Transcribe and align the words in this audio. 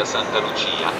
Santa 0.00 0.40
Lucia. 0.40 0.90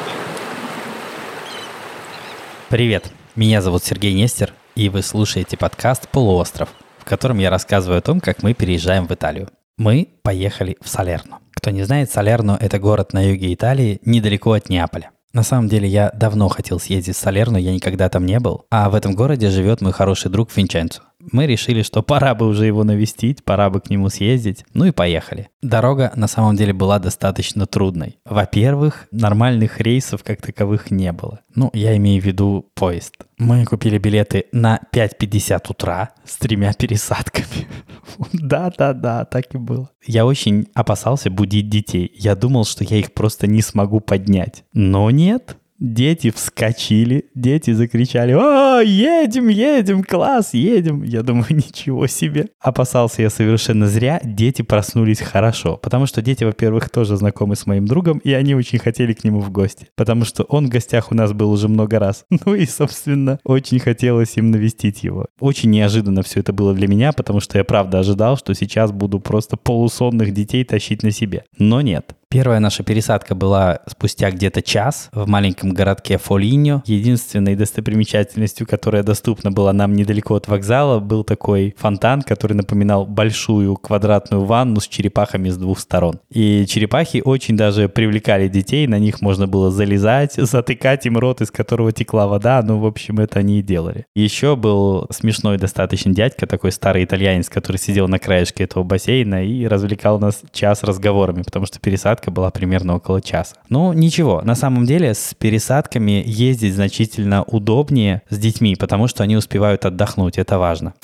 Привет, 2.69 3.11
меня 3.35 3.63
зовут 3.63 3.83
Сергей 3.83 4.13
Нестер, 4.13 4.53
и 4.75 4.91
вы 4.91 5.03
слушаете 5.03 5.57
подкаст 5.57 6.09
«Полуостров», 6.11 6.69
в 6.99 7.05
котором 7.07 7.39
я 7.39 7.49
рассказываю 7.49 7.99
о 7.99 8.03
том, 8.03 8.21
как 8.21 8.43
мы 8.43 8.53
переезжаем 8.53 9.07
в 9.07 9.13
Италию. 9.13 9.49
Мы 9.79 10.11
поехали 10.23 10.77
в 10.81 10.89
Салерно. 10.89 11.39
Кто 11.55 11.71
не 11.71 11.85
знает, 11.85 12.11
Салерно– 12.11 12.59
это 12.61 12.79
город 12.79 13.15
на 13.15 13.31
юге 13.31 13.55
Италии, 13.55 13.99
недалеко 14.05 14.53
от 14.53 14.69
Неаполя. 14.69 15.11
На 15.33 15.43
самом 15.43 15.69
деле 15.69 15.89
я 15.89 16.11
давно 16.15 16.49
хотел 16.49 16.79
съездить 16.79 17.17
в 17.17 17.19
Салерно, 17.19 17.57
я 17.57 17.73
никогда 17.73 18.11
там 18.11 18.27
не 18.27 18.39
был. 18.39 18.67
А 18.71 18.91
в 18.91 18.95
этом 18.95 19.15
городе 19.15 19.49
живет 19.49 19.81
мой 19.81 19.93
хороший 19.93 20.31
друг 20.31 20.55
Винченцо. 20.55 21.03
Мы 21.31 21.47
решили, 21.47 21.83
что 21.83 22.03
пора 22.03 22.35
бы 22.35 22.47
уже 22.47 22.67
его 22.67 22.83
навестить, 22.85 23.45
пора 23.45 23.71
бы 23.71 23.81
к 23.81 23.91
нему 23.91 24.09
съездить. 24.09 24.65
Ну 24.75 24.87
и 24.87 24.91
поехали. 24.91 25.49
Дорога 25.63 26.13
на 26.17 26.27
самом 26.27 26.57
деле 26.57 26.73
была 26.73 26.99
достаточно 26.99 27.67
трудной. 27.67 28.19
Во-первых, 28.25 29.07
нормальных 29.13 29.81
рейсов 29.81 30.25
как 30.25 30.43
таковых 30.43 30.91
не 30.91 31.13
было. 31.13 31.41
Ну, 31.55 31.71
я 31.73 31.97
имею 31.97 32.21
в 32.21 32.25
виду 32.25 32.67
поезд. 32.75 33.15
Мы 33.39 33.65
купили 33.65 33.99
билеты 33.99 34.47
на 34.53 34.81
5.50 34.93 35.61
утра 35.69 36.11
с 36.25 36.37
тремя 36.37 36.73
пересадками. 36.73 37.69
Да-да-да, 38.33 39.25
так 39.25 39.55
и 39.55 39.59
было. 39.59 39.91
Я 40.05 40.27
очень 40.27 40.69
опасался 40.75 41.31
будить 41.31 41.69
детей. 41.69 42.11
Я 42.15 42.35
думал, 42.35 42.65
что 42.65 42.85
я 42.85 42.97
их 42.97 43.13
просто 43.13 43.47
не 43.47 43.63
смогу 43.63 44.01
поднять. 44.01 44.65
Но 44.73 45.11
нет, 45.11 45.57
Дети 45.83 46.31
вскочили, 46.31 47.25
дети 47.35 47.73
закричали 47.73 48.31
«О, 48.35 48.81
едем, 48.83 49.49
едем, 49.49 50.05
класс, 50.05 50.55
едем!» 50.55 51.03
Я 51.03 51.25
думаю, 51.25 51.47
ничего 51.51 52.07
себе. 52.07 52.51
Опасался 52.61 53.23
я 53.23 53.31
совершенно 53.31 53.89
зря, 53.89 54.21
дети 54.23 54.63
проснулись 54.63 55.19
хорошо, 55.19 55.77
потому 55.77 56.07
что 56.07 56.23
дети, 56.23 56.45
во-первых, 56.45 56.89
тоже 56.89 57.17
знакомы 57.17 57.57
с 57.57 57.67
моим 57.67 57.87
другом, 57.87 58.19
и 58.19 58.33
они 58.33 58.55
очень 58.55 58.79
хотели 58.79 59.13
к 59.13 59.25
нему 59.25 59.41
в 59.41 59.51
гости, 59.51 59.89
потому 59.97 60.25
что 60.25 60.45
он 60.45 60.67
в 60.67 60.69
гостях 60.69 61.11
у 61.11 61.17
нас 61.17 61.33
был 61.33 61.51
уже 61.51 61.67
много 61.67 61.99
раз. 61.99 62.27
Ну 62.47 62.55
и, 62.55 62.65
собственно, 62.67 63.41
очень 63.43 63.81
хотелось 63.81 64.37
им 64.37 64.53
навестить 64.53 65.03
его. 65.03 65.27
Очень 65.41 65.71
неожиданно 65.71 66.23
все 66.23 66.41
это 66.41 66.53
было 66.53 66.75
для 66.75 66.87
меня, 66.87 67.13
потому 67.13 67.41
что 67.41 67.59
я 67.59 67.65
правда 67.65 67.99
ожидал, 67.99 68.37
что 68.37 68.55
сейчас 68.55 68.93
буду 68.93 69.19
просто 69.19 69.57
полусонных 69.57 70.33
детей 70.33 70.65
тащить 70.65 71.03
на 71.03 71.11
себе. 71.11 71.45
Но 71.59 71.81
нет. 71.81 72.15
Первая 72.33 72.61
наша 72.61 72.83
пересадка 72.83 73.35
была 73.35 73.81
спустя 73.87 74.31
где-то 74.31 74.63
час 74.63 75.11
в 75.13 75.29
маленьком 75.29 75.75
городке 75.75 76.17
Фолиньо. 76.17 76.83
Единственной 76.87 77.57
достопримечательностью, 77.57 78.67
которая 78.67 79.03
доступна 79.03 79.53
была 79.53 79.75
нам 79.75 79.93
недалеко 79.93 80.37
от 80.37 80.49
вокзала, 80.49 80.99
был 80.99 81.25
такой 81.25 81.75
фонтан, 81.77 82.23
который 82.23 82.55
напоминал 82.55 83.05
большую 83.05 83.77
квадратную 83.77 84.47
ванну 84.47 84.81
с 84.81 84.89
черепахами 84.89 85.51
с 85.51 85.59
двух 85.59 85.79
сторон. 85.79 86.21
И 86.31 86.65
черепахи 86.67 87.21
очень 87.23 87.55
даже 87.55 87.91
привлекали 87.91 88.49
детей, 88.49 88.87
на 88.87 88.99
них 88.99 89.21
можно 89.21 89.47
было 89.47 89.71
залезать, 89.71 90.33
затыкать 90.37 91.05
им 91.05 91.19
рот, 91.19 91.43
из 91.43 91.51
которого 91.51 91.93
текла 91.93 92.29
вода, 92.29 92.63
ну, 92.65 92.79
в 92.79 92.87
общем, 92.87 93.21
это 93.21 93.41
они 93.41 93.59
и 93.59 93.63
делали. 93.63 94.07
Еще 94.15 94.57
был 94.57 95.07
смешной 95.11 95.59
достаточно 95.59 96.15
дядька, 96.15 96.47
такой 96.47 96.73
старый 96.73 97.05
итальянец, 97.05 97.51
который 97.51 97.77
сидел 97.77 98.09
на 98.09 98.19
краешке 98.19 98.65
этого 98.65 98.85
бассейна 98.85 99.45
и 99.45 99.67
развлекал 99.67 100.19
нас 100.19 100.41
час 100.51 100.83
разговорами, 100.83 101.43
потому 101.43 101.67
что 101.67 101.79
пересадка 101.79 102.22
пересадка 102.23 102.31
была 102.31 102.51
примерно 102.51 102.97
около 102.97 103.21
часа. 103.21 103.57
Ну, 103.69 103.93
ничего, 103.93 104.41
на 104.43 104.55
самом 104.55 104.87
деле 104.87 105.15
с 105.15 105.35
пересадками 105.35 106.23
ездить 106.25 106.75
значительно 106.75 107.43
удобнее 107.43 108.23
с 108.31 108.39
детьми, 108.39 108.77
потому 108.77 109.09
что 109.09 109.23
они 109.23 109.37
успевают 109.37 109.85
отдохнуть, 109.85 110.39
это 110.39 110.59
важно. 110.59 110.95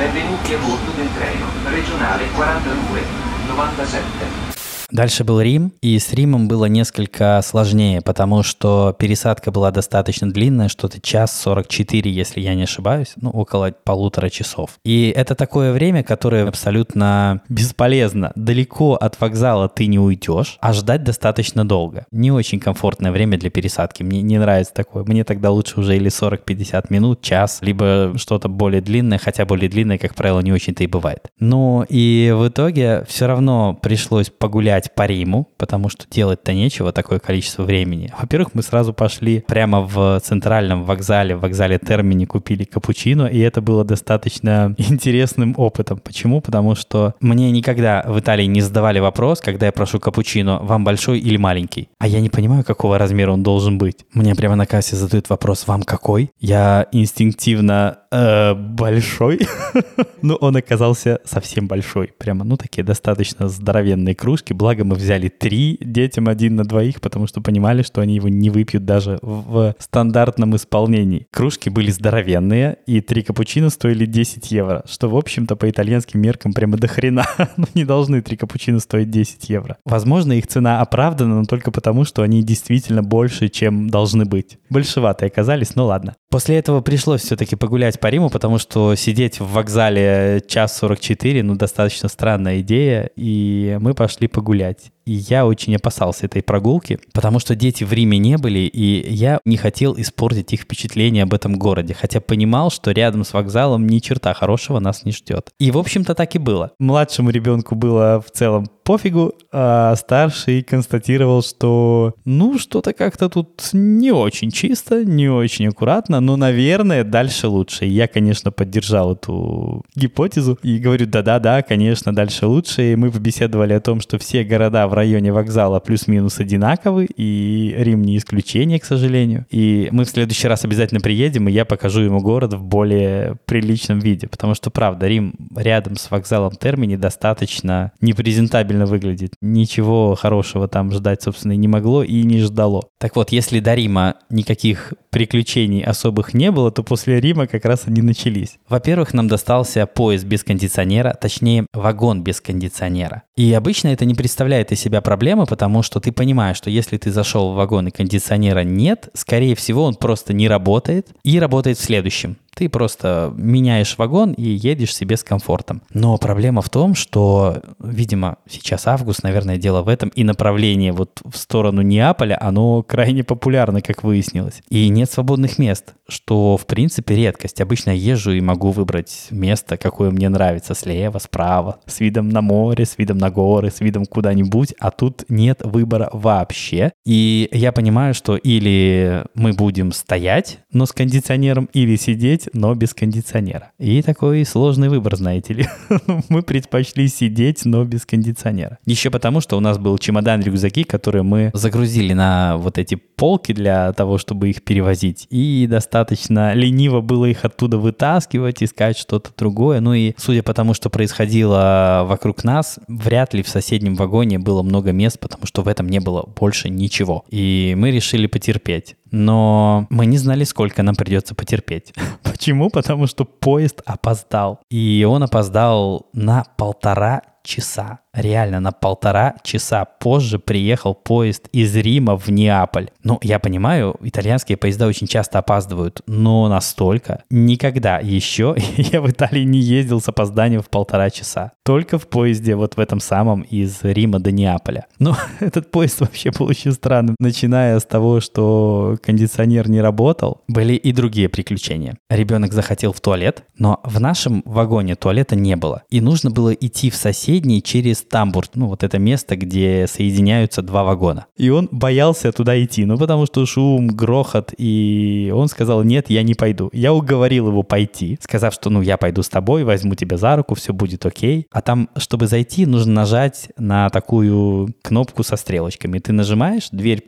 Benvenuti 0.00 0.54
a 0.54 0.58
bordo 0.58 0.92
del 0.96 1.10
treno 1.14 1.46
regionale 1.70 2.24
42 2.34 3.00
97. 3.48 4.49
Дальше 4.90 5.24
был 5.24 5.40
Рим, 5.40 5.72
и 5.80 5.98
с 5.98 6.12
Римом 6.12 6.48
было 6.48 6.66
несколько 6.66 7.40
сложнее, 7.44 8.00
потому 8.00 8.42
что 8.42 8.94
пересадка 8.98 9.50
была 9.50 9.70
достаточно 9.70 10.30
длинная, 10.30 10.68
что-то 10.68 11.00
час 11.00 11.38
44, 11.40 12.10
если 12.10 12.40
я 12.40 12.54
не 12.54 12.64
ошибаюсь, 12.64 13.12
ну, 13.16 13.30
около 13.30 13.72
полутора 13.84 14.28
часов. 14.30 14.70
И 14.84 15.12
это 15.14 15.34
такое 15.34 15.72
время, 15.72 16.02
которое 16.02 16.46
абсолютно 16.46 17.42
бесполезно. 17.48 18.32
Далеко 18.34 18.94
от 18.94 19.20
вокзала 19.20 19.68
ты 19.68 19.86
не 19.86 19.98
уйдешь, 19.98 20.58
а 20.60 20.72
ждать 20.72 21.04
достаточно 21.04 21.66
долго. 21.66 22.06
Не 22.10 22.32
очень 22.32 22.58
комфортное 22.58 23.12
время 23.12 23.38
для 23.38 23.50
пересадки. 23.50 24.02
Мне 24.02 24.22
не 24.22 24.38
нравится 24.38 24.74
такое. 24.74 25.04
Мне 25.04 25.24
тогда 25.24 25.50
лучше 25.50 25.80
уже 25.80 25.96
или 25.96 26.10
40-50 26.10 26.86
минут, 26.90 27.22
час, 27.22 27.58
либо 27.60 28.12
что-то 28.16 28.48
более 28.48 28.80
длинное, 28.80 29.18
хотя 29.18 29.44
более 29.44 29.68
длинное, 29.68 29.98
как 29.98 30.14
правило, 30.14 30.40
не 30.40 30.52
очень-то 30.52 30.82
и 30.84 30.86
бывает. 30.86 31.28
Ну 31.38 31.84
и 31.88 32.34
в 32.36 32.48
итоге 32.48 33.04
все 33.08 33.26
равно 33.26 33.74
пришлось 33.74 34.30
погулять 34.30 34.79
гулять 34.80 34.94
по 34.94 35.06
Риму, 35.06 35.48
потому 35.56 35.88
что 35.88 36.06
делать-то 36.10 36.52
нечего 36.52 36.92
такое 36.92 37.18
количество 37.18 37.64
времени. 37.64 38.12
Во-первых, 38.18 38.54
мы 38.54 38.62
сразу 38.62 38.92
пошли 38.92 39.44
прямо 39.46 39.80
в 39.80 40.20
центральном 40.20 40.84
вокзале, 40.84 41.36
в 41.36 41.40
вокзале 41.40 41.78
Термини 41.78 42.24
купили 42.24 42.64
капучино, 42.64 43.26
и 43.26 43.38
это 43.40 43.60
было 43.60 43.84
достаточно 43.84 44.74
интересным 44.78 45.54
опытом. 45.56 45.98
Почему? 45.98 46.40
Потому 46.40 46.74
что 46.74 47.14
мне 47.20 47.50
никогда 47.50 48.04
в 48.06 48.18
Италии 48.18 48.46
не 48.46 48.60
задавали 48.62 49.00
вопрос, 49.00 49.40
когда 49.40 49.66
я 49.66 49.72
прошу 49.72 50.00
капучино, 50.00 50.60
вам 50.62 50.84
большой 50.84 51.18
или 51.18 51.36
маленький? 51.36 51.88
А 51.98 52.06
я 52.06 52.20
не 52.20 52.30
понимаю, 52.30 52.64
какого 52.64 52.98
размера 52.98 53.32
он 53.32 53.42
должен 53.42 53.78
быть. 53.78 54.04
Мне 54.14 54.34
прямо 54.34 54.56
на 54.56 54.66
кассе 54.66 54.96
задают 54.96 55.28
вопрос, 55.30 55.66
вам 55.66 55.82
какой? 55.82 56.30
Я 56.40 56.86
инстинктивно 56.92 57.98
э, 58.10 58.54
большой. 58.54 59.40
ну, 60.22 60.34
он 60.34 60.56
оказался 60.56 61.20
совсем 61.24 61.66
большой. 61.66 62.12
Прямо, 62.18 62.44
ну, 62.44 62.56
такие 62.56 62.84
достаточно 62.84 63.48
здоровенные 63.48 64.14
кружки. 64.14 64.52
Благо 64.52 64.69
мы 64.78 64.96
взяли 64.96 65.28
три, 65.28 65.78
детям 65.80 66.28
один 66.28 66.56
на 66.56 66.64
двоих, 66.64 67.00
потому 67.00 67.26
что 67.26 67.40
понимали, 67.40 67.82
что 67.82 68.00
они 68.00 68.14
его 68.14 68.28
не 68.28 68.50
выпьют 68.50 68.84
даже 68.84 69.18
в 69.22 69.74
стандартном 69.78 70.56
исполнении. 70.56 71.26
Кружки 71.32 71.68
были 71.68 71.90
здоровенные, 71.90 72.78
и 72.86 73.00
три 73.00 73.22
капучино 73.22 73.70
стоили 73.70 74.06
10 74.06 74.50
евро, 74.50 74.82
что, 74.88 75.08
в 75.08 75.16
общем-то, 75.16 75.56
по 75.56 75.68
итальянским 75.68 76.20
меркам 76.20 76.52
прямо 76.52 76.76
до 76.76 76.88
хрена. 76.88 77.26
ну, 77.56 77.66
не 77.74 77.84
должны 77.84 78.22
три 78.22 78.36
капучино 78.36 78.80
стоить 78.80 79.10
10 79.10 79.48
евро. 79.50 79.78
Возможно, 79.84 80.32
их 80.32 80.46
цена 80.46 80.80
оправдана, 80.80 81.40
но 81.40 81.44
только 81.44 81.70
потому, 81.70 82.04
что 82.04 82.22
они 82.22 82.42
действительно 82.42 83.02
больше, 83.02 83.48
чем 83.48 83.88
должны 83.90 84.24
быть. 84.24 84.58
Большеватые 84.70 85.28
оказались, 85.28 85.74
ну 85.74 85.86
ладно. 85.86 86.14
После 86.30 86.56
этого 86.56 86.80
пришлось 86.80 87.22
все-таки 87.22 87.56
погулять 87.56 87.98
по 87.98 88.06
Риму, 88.06 88.30
потому 88.30 88.58
что 88.58 88.94
сидеть 88.94 89.40
в 89.40 89.52
вокзале 89.52 90.42
час 90.46 90.76
44, 90.78 91.42
ну, 91.42 91.56
достаточно 91.56 92.08
странная 92.08 92.60
идея, 92.60 93.10
и 93.16 93.78
мы 93.80 93.94
пошли 93.94 94.28
погулять. 94.28 94.59
И 95.06 95.12
я 95.12 95.46
очень 95.46 95.74
опасался 95.74 96.26
этой 96.26 96.42
прогулки, 96.42 96.98
потому 97.12 97.40
что 97.40 97.56
дети 97.56 97.84
в 97.84 97.92
Риме 97.92 98.18
не 98.18 98.36
были, 98.36 98.60
и 98.60 99.12
я 99.12 99.40
не 99.44 99.56
хотел 99.56 99.98
испортить 99.98 100.52
их 100.52 100.60
впечатление 100.62 101.24
об 101.24 101.34
этом 101.34 101.58
городе, 101.58 101.94
хотя 101.94 102.20
понимал, 102.20 102.70
что 102.70 102.92
рядом 102.92 103.24
с 103.24 103.32
вокзалом 103.32 103.86
ни 103.86 103.98
черта 103.98 104.34
хорошего 104.34 104.78
нас 104.78 105.04
не 105.04 105.12
ждет. 105.12 105.50
И, 105.58 105.70
в 105.70 105.78
общем-то, 105.78 106.14
так 106.14 106.34
и 106.34 106.38
было. 106.38 106.72
Младшему 106.78 107.30
ребенку 107.30 107.74
было 107.74 108.22
в 108.24 108.30
целом 108.30 108.68
пофигу, 108.90 109.34
а 109.52 109.94
старший 109.94 110.62
констатировал, 110.62 111.42
что 111.42 112.14
ну 112.24 112.58
что-то 112.58 112.92
как-то 112.92 113.28
тут 113.28 113.68
не 113.72 114.10
очень 114.10 114.50
чисто, 114.50 115.04
не 115.04 115.28
очень 115.28 115.68
аккуратно, 115.68 116.18
но, 116.18 116.36
наверное, 116.36 117.04
дальше 117.04 117.46
лучше. 117.46 117.84
Я, 117.84 118.08
конечно, 118.08 118.50
поддержал 118.50 119.12
эту 119.14 119.84
гипотезу 119.94 120.58
и 120.64 120.78
говорю, 120.78 121.06
да-да-да, 121.06 121.62
конечно, 121.62 122.12
дальше 122.12 122.46
лучше. 122.46 122.92
И 122.92 122.96
мы 122.96 123.12
побеседовали 123.12 123.74
о 123.74 123.80
том, 123.80 124.00
что 124.00 124.18
все 124.18 124.42
города 124.42 124.88
в 124.88 124.94
районе 124.94 125.32
вокзала 125.32 125.78
плюс-минус 125.78 126.40
одинаковы, 126.40 127.04
и 127.04 127.72
Рим 127.78 128.02
не 128.02 128.16
исключение, 128.16 128.80
к 128.80 128.84
сожалению. 128.84 129.46
И 129.50 129.88
мы 129.92 130.04
в 130.04 130.08
следующий 130.08 130.48
раз 130.48 130.64
обязательно 130.64 131.00
приедем, 131.00 131.48
и 131.48 131.52
я 131.52 131.64
покажу 131.64 132.00
ему 132.00 132.18
город 132.20 132.54
в 132.54 132.62
более 132.64 133.36
приличном 133.44 134.00
виде, 134.00 134.26
потому 134.26 134.56
что, 134.56 134.70
правда, 134.70 135.06
Рим 135.06 135.34
рядом 135.54 135.94
с 135.94 136.10
вокзалом 136.10 136.56
Термини 136.56 136.96
достаточно 136.96 137.92
непрезентабельно 138.00 138.79
сильно 138.80 138.86
выглядит. 138.86 139.34
Ничего 139.40 140.14
хорошего 140.14 140.68
там 140.68 140.92
ждать, 140.92 141.22
собственно, 141.22 141.52
и 141.52 141.56
не 141.56 141.68
могло 141.68 142.02
и 142.02 142.22
не 142.22 142.40
ждало. 142.40 142.82
Так 142.98 143.16
вот, 143.16 143.32
если 143.32 143.60
до 143.60 143.74
Рима 143.74 144.14
никаких 144.30 144.94
приключений 145.10 145.82
особых 145.82 146.34
не 146.34 146.50
было, 146.50 146.70
то 146.70 146.82
после 146.82 147.20
Рима 147.20 147.46
как 147.46 147.64
раз 147.64 147.82
они 147.86 148.02
начались. 148.02 148.58
Во-первых, 148.68 149.14
нам 149.14 149.28
достался 149.28 149.86
поезд 149.86 150.24
без 150.24 150.44
кондиционера, 150.44 151.16
точнее, 151.20 151.66
вагон 151.72 152.22
без 152.22 152.40
кондиционера. 152.40 153.22
И 153.36 153.52
обычно 153.52 153.88
это 153.88 154.04
не 154.04 154.14
представляет 154.14 154.72
из 154.72 154.80
себя 154.80 155.00
проблемы, 155.00 155.46
потому 155.46 155.82
что 155.82 156.00
ты 156.00 156.12
понимаешь, 156.12 156.56
что 156.56 156.70
если 156.70 156.96
ты 156.96 157.10
зашел 157.10 157.52
в 157.52 157.56
вагон 157.56 157.88
и 157.88 157.90
кондиционера 157.90 158.64
нет, 158.64 159.08
скорее 159.14 159.54
всего, 159.54 159.84
он 159.84 159.94
просто 159.94 160.32
не 160.32 160.48
работает 160.48 161.08
и 161.24 161.40
работает 161.40 161.78
в 161.78 161.82
следующем. 161.82 162.36
Ты 162.60 162.68
просто 162.68 163.32
меняешь 163.38 163.96
вагон 163.96 164.32
и 164.32 164.42
едешь 164.42 164.94
себе 164.94 165.16
с 165.16 165.24
комфортом. 165.24 165.80
Но 165.94 166.18
проблема 166.18 166.60
в 166.60 166.68
том, 166.68 166.94
что, 166.94 167.62
видимо, 167.82 168.36
сейчас 168.46 168.86
август, 168.86 169.22
наверное, 169.22 169.56
дело 169.56 169.80
в 169.80 169.88
этом, 169.88 170.10
и 170.10 170.24
направление 170.24 170.92
вот 170.92 171.22
в 171.24 171.38
сторону 171.38 171.80
Неаполя, 171.80 172.36
оно 172.38 172.82
крайне 172.82 173.24
популярно, 173.24 173.80
как 173.80 174.04
выяснилось. 174.04 174.60
И 174.68 174.90
нет 174.90 175.10
свободных 175.10 175.58
мест, 175.58 175.94
что, 176.06 176.58
в 176.58 176.66
принципе, 176.66 177.16
редкость. 177.16 177.62
Обычно 177.62 177.92
я 177.92 178.12
езжу 178.12 178.32
и 178.32 178.42
могу 178.42 178.72
выбрать 178.72 179.28
место, 179.30 179.78
какое 179.78 180.10
мне 180.10 180.28
нравится, 180.28 180.74
слева, 180.74 181.18
справа, 181.18 181.80
с 181.86 181.98
видом 182.00 182.28
на 182.28 182.42
море, 182.42 182.84
с 182.84 182.98
видом 182.98 183.16
на 183.16 183.30
горы, 183.30 183.70
с 183.70 183.80
видом 183.80 184.04
куда-нибудь, 184.04 184.74
а 184.78 184.90
тут 184.90 185.24
нет 185.30 185.62
выбора 185.64 186.10
вообще. 186.12 186.92
И 187.06 187.48
я 187.52 187.72
понимаю, 187.72 188.12
что 188.12 188.36
или 188.36 189.24
мы 189.34 189.54
будем 189.54 189.92
стоять, 189.92 190.58
но 190.72 190.84
с 190.84 190.92
кондиционером, 190.92 191.70
или 191.72 191.96
сидеть, 191.96 192.49
но 192.52 192.74
без 192.74 192.94
кондиционера. 192.94 193.72
И 193.78 194.02
такой 194.02 194.44
сложный 194.44 194.88
выбор, 194.88 195.16
знаете 195.16 195.54
ли. 195.54 195.68
мы 196.28 196.42
предпочли 196.42 197.08
сидеть, 197.08 197.64
но 197.64 197.84
без 197.84 198.06
кондиционера. 198.06 198.78
Еще 198.86 199.10
потому, 199.10 199.40
что 199.40 199.56
у 199.56 199.60
нас 199.60 199.78
был 199.78 199.98
чемодан-рюкзаки, 199.98 200.84
которые 200.84 201.22
мы 201.22 201.50
загрузили 201.54 202.12
на 202.12 202.56
вот 202.58 202.78
эти 202.78 202.94
полки 202.94 203.52
для 203.52 203.92
того, 203.92 204.18
чтобы 204.18 204.50
их 204.50 204.62
перевозить. 204.62 205.26
И 205.30 205.66
достаточно 205.68 206.54
лениво 206.54 207.00
было 207.00 207.26
их 207.26 207.44
оттуда 207.44 207.78
вытаскивать, 207.78 208.62
искать 208.62 208.96
что-то 208.96 209.30
другое. 209.36 209.80
Ну 209.80 209.94
и 209.94 210.14
судя 210.16 210.42
по 210.42 210.54
тому, 210.54 210.74
что 210.74 210.90
происходило 210.90 212.04
вокруг 212.06 212.44
нас, 212.44 212.78
вряд 212.88 213.34
ли 213.34 213.42
в 213.42 213.48
соседнем 213.48 213.94
вагоне 213.94 214.38
было 214.38 214.62
много 214.62 214.92
мест, 214.92 215.18
потому 215.20 215.46
что 215.46 215.62
в 215.62 215.68
этом 215.68 215.88
не 215.88 216.00
было 216.00 216.22
больше 216.22 216.68
ничего. 216.68 217.24
И 217.30 217.74
мы 217.76 217.90
решили 217.90 218.26
потерпеть. 218.26 218.96
Но 219.10 219.86
мы 219.90 220.06
не 220.06 220.18
знали, 220.18 220.44
сколько 220.44 220.82
нам 220.82 220.94
придется 220.94 221.34
потерпеть. 221.34 221.92
Почему? 222.22 222.70
Потому 222.70 223.06
что 223.06 223.24
поезд 223.24 223.82
опоздал. 223.84 224.60
И 224.70 225.06
он 225.08 225.22
опоздал 225.22 226.08
на 226.12 226.44
полтора 226.56 227.22
часа 227.42 228.00
реально 228.12 228.60
на 228.60 228.72
полтора 228.72 229.36
часа 229.42 229.84
позже 229.84 230.38
приехал 230.38 230.94
поезд 230.94 231.48
из 231.52 231.74
Рима 231.76 232.16
в 232.16 232.28
Неаполь. 232.28 232.90
Ну, 233.02 233.18
я 233.22 233.38
понимаю, 233.38 233.96
итальянские 234.00 234.56
поезда 234.56 234.86
очень 234.86 235.06
часто 235.06 235.38
опаздывают, 235.38 236.02
но 236.06 236.48
настолько 236.48 237.24
никогда 237.30 237.98
еще 237.98 238.56
я 238.76 239.00
в 239.00 239.10
Италии 239.10 239.44
не 239.44 239.60
ездил 239.60 240.00
с 240.00 240.08
опозданием 240.08 240.62
в 240.62 240.70
полтора 240.70 241.10
часа. 241.10 241.52
Только 241.64 241.98
в 241.98 242.08
поезде 242.08 242.56
вот 242.56 242.76
в 242.76 242.80
этом 242.80 243.00
самом 243.00 243.42
из 243.42 243.80
Рима 243.82 244.18
до 244.18 244.32
Неаполя. 244.32 244.86
Ну, 245.10 245.14
этот 245.40 245.70
поезд 245.70 246.00
вообще 246.00 246.30
был 246.30 246.46
очень 246.46 246.72
странным. 246.72 247.16
Начиная 247.18 247.78
с 247.80 247.84
того, 247.84 248.20
что 248.20 248.98
кондиционер 249.02 249.68
не 249.70 249.80
работал, 249.80 250.42
были 250.46 250.74
и 250.74 250.92
другие 250.92 251.30
приключения. 251.30 251.96
Ребенок 252.10 252.52
захотел 252.52 252.92
в 252.92 253.00
туалет, 253.00 253.44
но 253.56 253.80
в 253.82 253.98
нашем 253.98 254.42
вагоне 254.44 254.96
туалета 254.96 255.36
не 255.36 255.56
было. 255.56 255.82
И 255.90 256.02
нужно 256.02 256.30
было 256.30 256.52
идти 256.52 256.90
в 256.90 256.96
соседний 256.96 257.62
через 257.62 258.02
тамбур, 258.10 258.46
ну 258.54 258.66
вот 258.66 258.82
это 258.82 258.98
место, 258.98 259.36
где 259.36 259.86
соединяются 259.86 260.62
два 260.62 260.84
вагона. 260.84 261.26
И 261.36 261.48
он 261.48 261.68
боялся 261.70 262.32
туда 262.32 262.62
идти, 262.62 262.84
ну 262.84 262.98
потому 262.98 263.26
что 263.26 263.46
шум, 263.46 263.88
грохот, 263.88 264.52
и 264.58 265.32
он 265.34 265.48
сказал, 265.48 265.82
нет, 265.82 266.10
я 266.10 266.22
не 266.22 266.34
пойду. 266.34 266.68
Я 266.72 266.92
уговорил 266.92 267.48
его 267.48 267.62
пойти, 267.62 268.18
сказав, 268.20 268.52
что 268.52 268.68
ну 268.68 268.82
я 268.82 268.96
пойду 268.96 269.22
с 269.22 269.28
тобой, 269.28 269.64
возьму 269.64 269.94
тебя 269.94 270.16
за 270.16 270.36
руку, 270.36 270.54
все 270.54 270.72
будет 270.72 271.06
окей. 271.06 271.46
А 271.50 271.62
там, 271.62 271.88
чтобы 271.96 272.26
зайти, 272.26 272.66
нужно 272.66 272.92
нажать 272.92 273.50
на 273.56 273.88
такую 273.88 274.74
кнопку 274.82 275.22
со 275.22 275.36
стрелочками. 275.36 275.98
Ты 275.98 276.12
нажимаешь, 276.12 276.68
дверь 276.72 277.04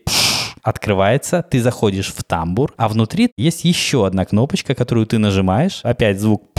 открывается, 0.62 1.42
ты 1.42 1.60
заходишь 1.60 2.12
в 2.14 2.22
тамбур, 2.22 2.72
а 2.76 2.88
внутри 2.88 3.32
есть 3.36 3.64
еще 3.64 4.06
одна 4.06 4.24
кнопочка, 4.24 4.74
которую 4.74 5.06
ты 5.06 5.18
нажимаешь, 5.18 5.80
опять 5.82 6.20
звук 6.20 6.52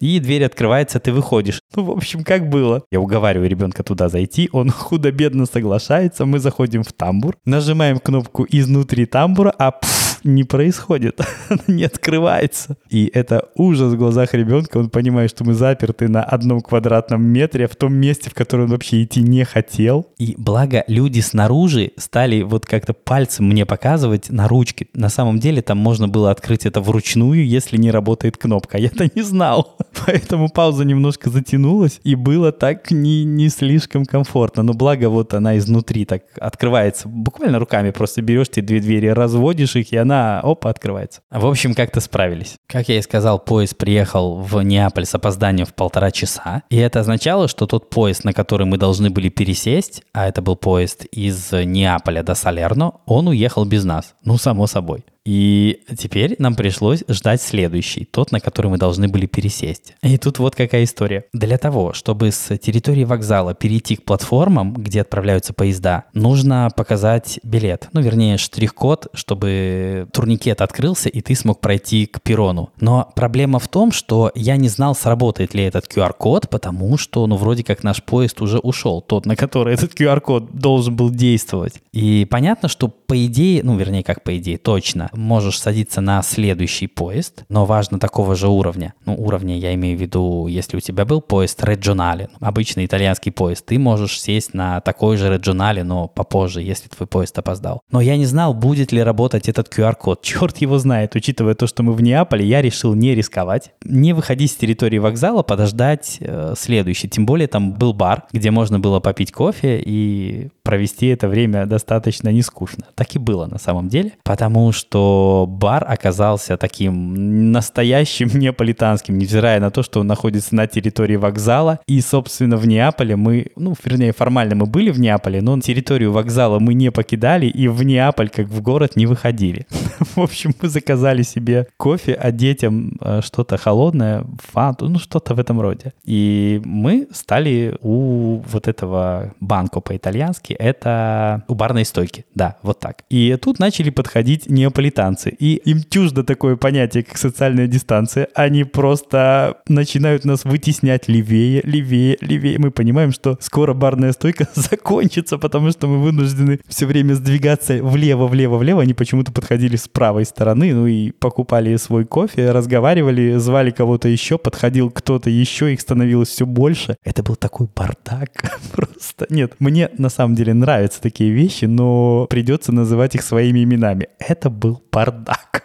и 0.00 0.18
дверь 0.20 0.44
открывается, 0.44 1.00
ты 1.00 1.12
выходишь. 1.12 1.60
Ну, 1.74 1.84
в 1.84 1.90
общем, 1.90 2.24
как 2.24 2.48
было. 2.48 2.82
Я 2.90 3.00
уговариваю 3.00 3.48
ребенка 3.48 3.82
туда 3.82 4.08
зайти, 4.08 4.48
он 4.52 4.70
худо-бедно 4.70 5.46
соглашается, 5.46 6.24
мы 6.24 6.38
заходим 6.38 6.82
в 6.82 6.92
тамбур, 6.92 7.36
нажимаем 7.44 7.98
кнопку 7.98 8.46
изнутри 8.48 9.06
тамбура, 9.06 9.54
а 9.58 9.72
пфф, 9.72 10.07
не 10.28 10.44
происходит, 10.44 11.20
не 11.66 11.84
открывается. 11.84 12.76
И 12.90 13.10
это 13.12 13.48
ужас 13.56 13.92
в 13.92 13.96
глазах 13.96 14.34
ребенка, 14.34 14.78
он 14.78 14.90
понимает, 14.90 15.30
что 15.30 15.44
мы 15.44 15.54
заперты 15.54 16.08
на 16.08 16.22
одном 16.22 16.60
квадратном 16.60 17.24
метре 17.24 17.66
в 17.66 17.74
том 17.74 17.94
месте, 17.94 18.30
в 18.30 18.34
которое 18.34 18.64
он 18.64 18.70
вообще 18.70 19.02
идти 19.02 19.22
не 19.22 19.44
хотел. 19.44 20.06
И 20.18 20.34
благо 20.38 20.84
люди 20.86 21.20
снаружи 21.20 21.92
стали 21.96 22.42
вот 22.42 22.66
как-то 22.66 22.92
пальцем 22.92 23.48
мне 23.48 23.66
показывать 23.66 24.30
на 24.30 24.48
ручке. 24.48 24.86
На 24.94 25.08
самом 25.08 25.38
деле 25.38 25.62
там 25.62 25.78
можно 25.78 26.08
было 26.08 26.30
открыть 26.30 26.66
это 26.66 26.80
вручную, 26.80 27.46
если 27.46 27.76
не 27.76 27.90
работает 27.90 28.36
кнопка. 28.36 28.78
Я 28.78 28.88
это 28.88 29.10
не 29.14 29.22
знал. 29.22 29.76
Поэтому 30.06 30.48
пауза 30.48 30.84
немножко 30.84 31.30
затянулась, 31.30 32.00
и 32.04 32.14
было 32.14 32.52
так 32.52 32.90
не, 32.90 33.24
не 33.24 33.48
слишком 33.48 34.04
комфортно. 34.04 34.62
Но 34.62 34.74
благо 34.74 35.08
вот 35.08 35.34
она 35.34 35.56
изнутри 35.58 36.04
так 36.04 36.22
открывается. 36.38 37.08
Буквально 37.08 37.58
руками 37.58 37.90
просто 37.90 38.22
берешь 38.22 38.48
те 38.48 38.62
две 38.62 38.80
двери, 38.80 39.08
разводишь 39.08 39.76
их, 39.76 39.92
и 39.92 39.96
она 39.96 40.17
она, 40.18 40.40
опа, 40.40 40.70
открывается. 40.70 41.20
В 41.30 41.46
общем, 41.46 41.74
как-то 41.74 42.00
справились. 42.00 42.56
Как 42.66 42.88
я 42.88 42.98
и 42.98 43.02
сказал, 43.02 43.38
поезд 43.38 43.76
приехал 43.76 44.36
в 44.36 44.60
Неаполь 44.62 45.06
с 45.06 45.14
опозданием 45.14 45.66
в 45.66 45.74
полтора 45.74 46.10
часа. 46.10 46.62
И 46.70 46.76
это 46.76 47.00
означало, 47.00 47.48
что 47.48 47.66
тот 47.66 47.90
поезд, 47.90 48.24
на 48.24 48.32
который 48.32 48.66
мы 48.66 48.76
должны 48.76 49.10
были 49.10 49.28
пересесть, 49.28 50.02
а 50.12 50.26
это 50.26 50.42
был 50.42 50.56
поезд 50.56 51.04
из 51.06 51.52
Неаполя 51.52 52.22
до 52.22 52.34
Салерно, 52.34 52.94
он 53.06 53.28
уехал 53.28 53.64
без 53.64 53.84
нас. 53.84 54.14
Ну, 54.24 54.38
само 54.38 54.66
собой. 54.66 55.04
И 55.24 55.82
теперь 55.98 56.36
нам 56.38 56.54
пришлось 56.54 57.04
ждать 57.06 57.42
следующий, 57.42 58.06
тот, 58.06 58.32
на 58.32 58.40
который 58.40 58.68
мы 58.70 58.78
должны 58.78 59.08
были 59.08 59.26
пересесть. 59.26 59.94
И 60.02 60.16
тут 60.16 60.38
вот 60.38 60.54
какая 60.56 60.84
история. 60.84 61.26
Для 61.34 61.58
того, 61.58 61.92
чтобы 61.92 62.32
с 62.32 62.56
территории 62.56 63.04
вокзала 63.04 63.52
перейти 63.52 63.96
к 63.96 64.04
платформам, 64.04 64.72
где 64.72 65.02
отправляются 65.02 65.52
поезда, 65.52 66.04
нужно 66.14 66.70
показать 66.74 67.40
билет. 67.42 67.88
Ну, 67.92 68.00
вернее, 68.00 68.38
штрих-код, 68.38 69.08
чтобы 69.12 70.08
турникет 70.14 70.62
открылся, 70.62 71.10
и 71.10 71.20
ты 71.20 71.34
смог 71.34 71.60
пройти 71.60 72.06
к 72.06 72.22
перрону. 72.22 72.70
Но 72.80 73.12
проблема 73.14 73.58
в 73.58 73.68
том, 73.68 73.92
что 73.92 74.32
я 74.34 74.56
не 74.56 74.68
знал, 74.68 74.94
сработает 74.94 75.52
ли 75.52 75.62
этот 75.64 75.94
QR-код, 75.94 76.48
потому 76.48 76.96
что, 76.96 77.26
ну, 77.26 77.36
вроде 77.36 77.64
как 77.64 77.82
наш 77.84 78.02
поезд 78.02 78.40
уже 78.40 78.58
ушел, 78.60 79.02
тот, 79.02 79.26
на 79.26 79.36
который 79.36 79.74
этот 79.74 79.92
QR-код 79.92 80.54
должен 80.54 80.96
был 80.96 81.10
действовать. 81.10 81.74
И 81.92 82.26
понятно, 82.30 82.68
что 82.68 82.88
по 82.88 83.26
идее, 83.26 83.62
ну, 83.62 83.76
вернее, 83.76 84.02
как 84.02 84.22
по 84.22 84.36
идее, 84.38 84.56
точно, 84.58 85.10
можешь 85.18 85.60
садиться 85.60 86.00
на 86.00 86.22
следующий 86.22 86.86
поезд, 86.86 87.44
но 87.48 87.66
важно 87.66 87.98
такого 87.98 88.36
же 88.36 88.48
уровня. 88.48 88.94
Ну, 89.04 89.14
уровня 89.14 89.58
я 89.58 89.74
имею 89.74 89.98
в 89.98 90.00
виду, 90.00 90.46
если 90.46 90.76
у 90.76 90.80
тебя 90.80 91.04
был 91.04 91.20
поезд 91.20 91.62
регионале, 91.64 92.30
обычный 92.40 92.86
итальянский 92.86 93.32
поезд, 93.32 93.66
ты 93.66 93.78
можешь 93.78 94.20
сесть 94.20 94.54
на 94.54 94.80
такой 94.80 95.16
же 95.16 95.32
регионале, 95.32 95.82
но 95.82 96.06
попозже, 96.08 96.62
если 96.62 96.88
твой 96.88 97.06
поезд 97.06 97.36
опоздал. 97.38 97.80
Но 97.90 98.00
я 98.00 98.16
не 98.16 98.26
знал, 98.26 98.54
будет 98.54 98.92
ли 98.92 99.02
работать 99.02 99.48
этот 99.48 99.68
QR-код. 99.68 100.22
Черт 100.28 100.58
его 100.58 100.78
знает, 100.78 101.14
учитывая 101.16 101.54
то, 101.54 101.66
что 101.66 101.82
мы 101.82 101.92
в 101.92 102.00
Неаполе, 102.00 102.46
я 102.46 102.62
решил 102.62 102.94
не 102.94 103.14
рисковать, 103.14 103.72
не 103.84 104.12
выходить 104.12 104.52
с 104.52 104.56
территории 104.56 104.98
вокзала, 104.98 105.42
подождать 105.42 106.18
э, 106.20 106.54
следующий. 106.56 107.08
Тем 107.08 107.26
более 107.26 107.48
там 107.48 107.72
был 107.72 107.92
бар, 107.92 108.24
где 108.32 108.50
можно 108.50 108.78
было 108.78 109.00
попить 109.00 109.32
кофе 109.32 109.82
и 109.84 110.50
провести 110.68 111.06
это 111.06 111.28
время 111.28 111.64
достаточно 111.64 112.28
нескучно. 112.28 112.84
Так 112.94 113.16
и 113.16 113.18
было 113.18 113.46
на 113.46 113.58
самом 113.58 113.88
деле, 113.88 114.12
потому 114.22 114.70
что 114.72 115.46
бар 115.48 115.82
оказался 115.88 116.58
таким 116.58 117.52
настоящим 117.52 118.28
неаполитанским, 118.38 119.16
невзирая 119.16 119.60
на 119.60 119.70
то, 119.70 119.82
что 119.82 120.00
он 120.00 120.06
находится 120.06 120.54
на 120.54 120.66
территории 120.66 121.16
вокзала. 121.16 121.78
И, 121.86 122.02
собственно, 122.02 122.58
в 122.58 122.66
Неаполе 122.66 123.16
мы, 123.16 123.46
ну, 123.56 123.74
вернее, 123.82 124.12
формально 124.12 124.56
мы 124.56 124.66
были 124.66 124.90
в 124.90 125.00
Неаполе, 125.00 125.40
но 125.40 125.58
территорию 125.58 126.12
вокзала 126.12 126.58
мы 126.58 126.74
не 126.74 126.90
покидали 126.90 127.46
и 127.46 127.66
в 127.68 127.82
Неаполь, 127.82 128.28
как 128.28 128.48
в 128.48 128.60
город, 128.60 128.94
не 128.94 129.06
выходили. 129.06 129.66
В 130.16 130.20
общем, 130.20 130.52
мы 130.60 130.68
заказали 130.68 131.22
себе 131.22 131.66
кофе, 131.78 132.12
а 132.12 132.30
детям 132.30 132.98
э, 133.00 133.20
что-то 133.22 133.56
холодное, 133.56 134.26
фанту, 134.52 134.88
ну, 134.88 134.98
что-то 134.98 135.34
в 135.34 135.40
этом 135.40 135.60
роде. 135.60 135.94
И 136.04 136.60
мы 136.64 137.08
стали 137.10 137.76
у 137.80 138.42
вот 138.52 138.68
этого 138.68 139.34
банка 139.40 139.80
по-итальянски, 139.80 140.57
это 140.58 141.44
у 141.48 141.54
барной 141.54 141.84
стойки, 141.84 142.26
да, 142.34 142.56
вот 142.62 142.80
так. 142.80 143.04
И 143.10 143.36
тут 143.40 143.58
начали 143.58 143.90
подходить 143.90 144.48
неаполитанцы 144.48 145.30
и 145.30 145.56
им 145.56 145.82
чуждо 145.88 146.24
такое 146.24 146.56
понятие, 146.56 147.04
как 147.04 147.16
социальная 147.16 147.66
дистанция. 147.66 148.28
Они 148.34 148.64
просто 148.64 149.58
начинают 149.68 150.24
нас 150.24 150.44
вытеснять 150.44 151.08
левее, 151.08 151.62
левее, 151.64 152.18
левее. 152.20 152.58
Мы 152.58 152.70
понимаем, 152.70 153.12
что 153.12 153.38
скоро 153.40 153.74
барная 153.74 154.12
стойка 154.12 154.48
закончится, 154.54 155.38
потому 155.38 155.70
что 155.70 155.86
мы 155.86 155.98
вынуждены 155.98 156.60
все 156.66 156.86
время 156.86 157.14
сдвигаться 157.14 157.82
влево, 157.82 158.26
влево, 158.26 158.58
влево. 158.58 158.82
Они 158.82 158.94
почему-то 158.94 159.32
подходили 159.32 159.76
с 159.76 159.88
правой 159.88 160.24
стороны, 160.24 160.74
ну 160.74 160.86
и 160.86 161.10
покупали 161.12 161.76
свой 161.76 162.04
кофе, 162.04 162.50
разговаривали, 162.50 163.36
звали 163.36 163.70
кого-то 163.70 164.08
еще, 164.08 164.38
подходил 164.38 164.90
кто-то 164.90 165.30
еще, 165.30 165.72
их 165.72 165.80
становилось 165.80 166.28
все 166.28 166.46
больше. 166.46 166.96
Это 167.04 167.22
был 167.22 167.36
такой 167.36 167.68
бардак. 167.74 168.60
Просто 168.72 169.26
нет, 169.30 169.54
мне 169.58 169.90
на 169.98 170.08
самом 170.08 170.34
деле 170.34 170.47
нравятся 170.52 171.00
такие 171.00 171.30
вещи, 171.30 171.66
но 171.66 172.26
придется 172.28 172.72
называть 172.72 173.14
их 173.14 173.22
своими 173.22 173.64
именами. 173.64 174.08
Это 174.18 174.50
был 174.50 174.82
бардак. 174.90 175.64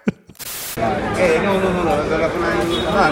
Eh, 0.75 1.39
ah, 2.95 3.11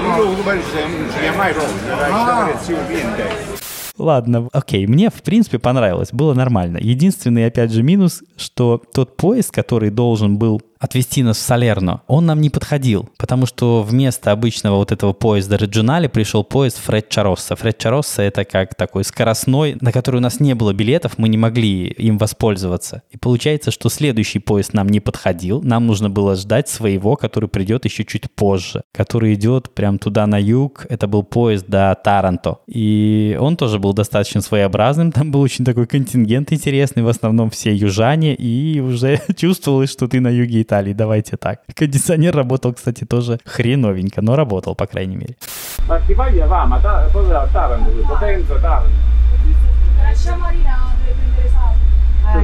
Ладно, 3.98 4.50
окей, 4.52 4.88
мне 4.88 5.10
в 5.10 5.22
принципе 5.22 5.60
понравилось, 5.60 6.10
было 6.12 6.34
нормально. 6.34 6.78
Единственный, 6.82 7.46
опять 7.46 7.72
же, 7.72 7.84
минус, 7.84 8.24
что 8.36 8.82
тот 8.94 9.16
поезд, 9.16 9.52
который 9.52 9.92
должен 9.92 10.38
был 10.38 10.62
отвезти 10.82 11.22
нас 11.22 11.38
в 11.38 11.42
Салерно, 11.42 12.02
он 12.08 12.26
нам 12.26 12.42
не 12.42 12.50
подходил, 12.50 13.08
потому 13.18 13.46
что 13.46 13.84
вместо 13.84 14.32
обычного 14.32 14.78
вот 14.78 14.92
этого 14.92 15.14
поезда 15.14 15.56
Реджинале 15.56 16.10
пришел 16.10 16.44
поезд 16.44 16.80
Фред 16.80 17.08
Чаросса. 17.08 17.56
Фред 17.56 17.78
Чаросса 17.78 18.24
это 18.24 18.44
как 18.46 18.74
такой 18.74 19.04
скоростной, 19.04 19.78
на 19.80 19.92
который 19.92 20.18
у 20.18 20.22
нас 20.22 20.40
не 20.40 20.56
было 20.56 20.74
билетов, 20.74 21.18
мы 21.18 21.30
не 21.30 21.38
могли 21.38 21.88
им 21.88 22.18
воспользоваться. 22.18 23.04
И 23.12 23.18
получается, 23.18 23.70
что 23.70 23.90
следующий 23.90 24.40
поезд 24.40 24.74
нам 24.74 24.90
не 24.90 25.00
подходил, 25.00 25.62
нам 25.62 25.86
нужно 25.86 26.10
было 26.10 26.36
ждать 26.36 26.68
своего, 26.68 27.16
который 27.16 27.48
придет 27.48 27.86
еще 27.86 28.04
чуть 28.04 28.32
позже, 28.32 28.82
который 28.92 29.36
идет 29.36 29.76
прям 29.76 30.00
туда 30.00 30.26
на 30.26 30.42
юг, 30.42 30.88
это 30.90 31.08
был 31.08 31.22
поезд 31.22 31.68
до 31.68 31.96
Таранто. 32.04 32.58
И 32.66 33.38
он 33.40 33.56
тоже 33.56 33.78
был 33.78 33.94
достаточно 33.94 34.42
своеобразным, 34.42 35.12
там 35.12 35.32
был 35.32 35.42
очень 35.42 35.64
такой 35.64 35.86
контингент 35.86 36.52
интересный, 36.52 37.04
в 37.04 37.08
основном 37.08 37.52
все 37.52 37.72
южане, 37.76 38.34
и 38.34 38.80
уже 38.80 39.22
чувствовалось, 39.38 39.92
что 39.92 40.08
ты 40.08 40.20
на 40.20 40.30
юге 40.30 40.64
Италии, 40.72 40.94
давайте 40.94 41.36
так. 41.36 41.60
Кондиционер 41.76 42.34
работал, 42.34 42.72
кстати, 42.72 43.04
тоже 43.04 43.40
хреновенько, 43.44 44.22
но 44.22 44.38
работал, 44.38 44.74
по 44.74 44.88
крайней 44.88 45.18
мере. 45.18 45.36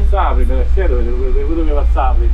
Sapri. 0.09 0.45
Per 0.45 0.57
per 0.57 0.65
Scedo, 0.73 0.99
dove 1.01 1.55
doveva 1.55 1.85
Sapri. 1.93 2.29